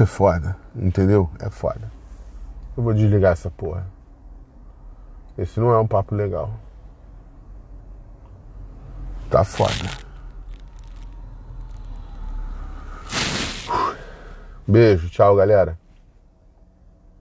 É 0.00 0.06
foda, 0.06 0.56
entendeu? 0.76 1.28
É 1.40 1.50
foda. 1.50 1.90
Eu 2.76 2.82
vou 2.82 2.94
desligar 2.94 3.32
essa 3.32 3.50
porra. 3.50 3.86
Esse 5.36 5.58
não 5.58 5.72
é 5.72 5.78
um 5.78 5.86
papo 5.86 6.14
legal. 6.14 6.52
Tá 9.30 9.44
foda. 9.44 9.72
Beijo, 14.66 15.08
tchau, 15.10 15.34
galera. 15.34 15.78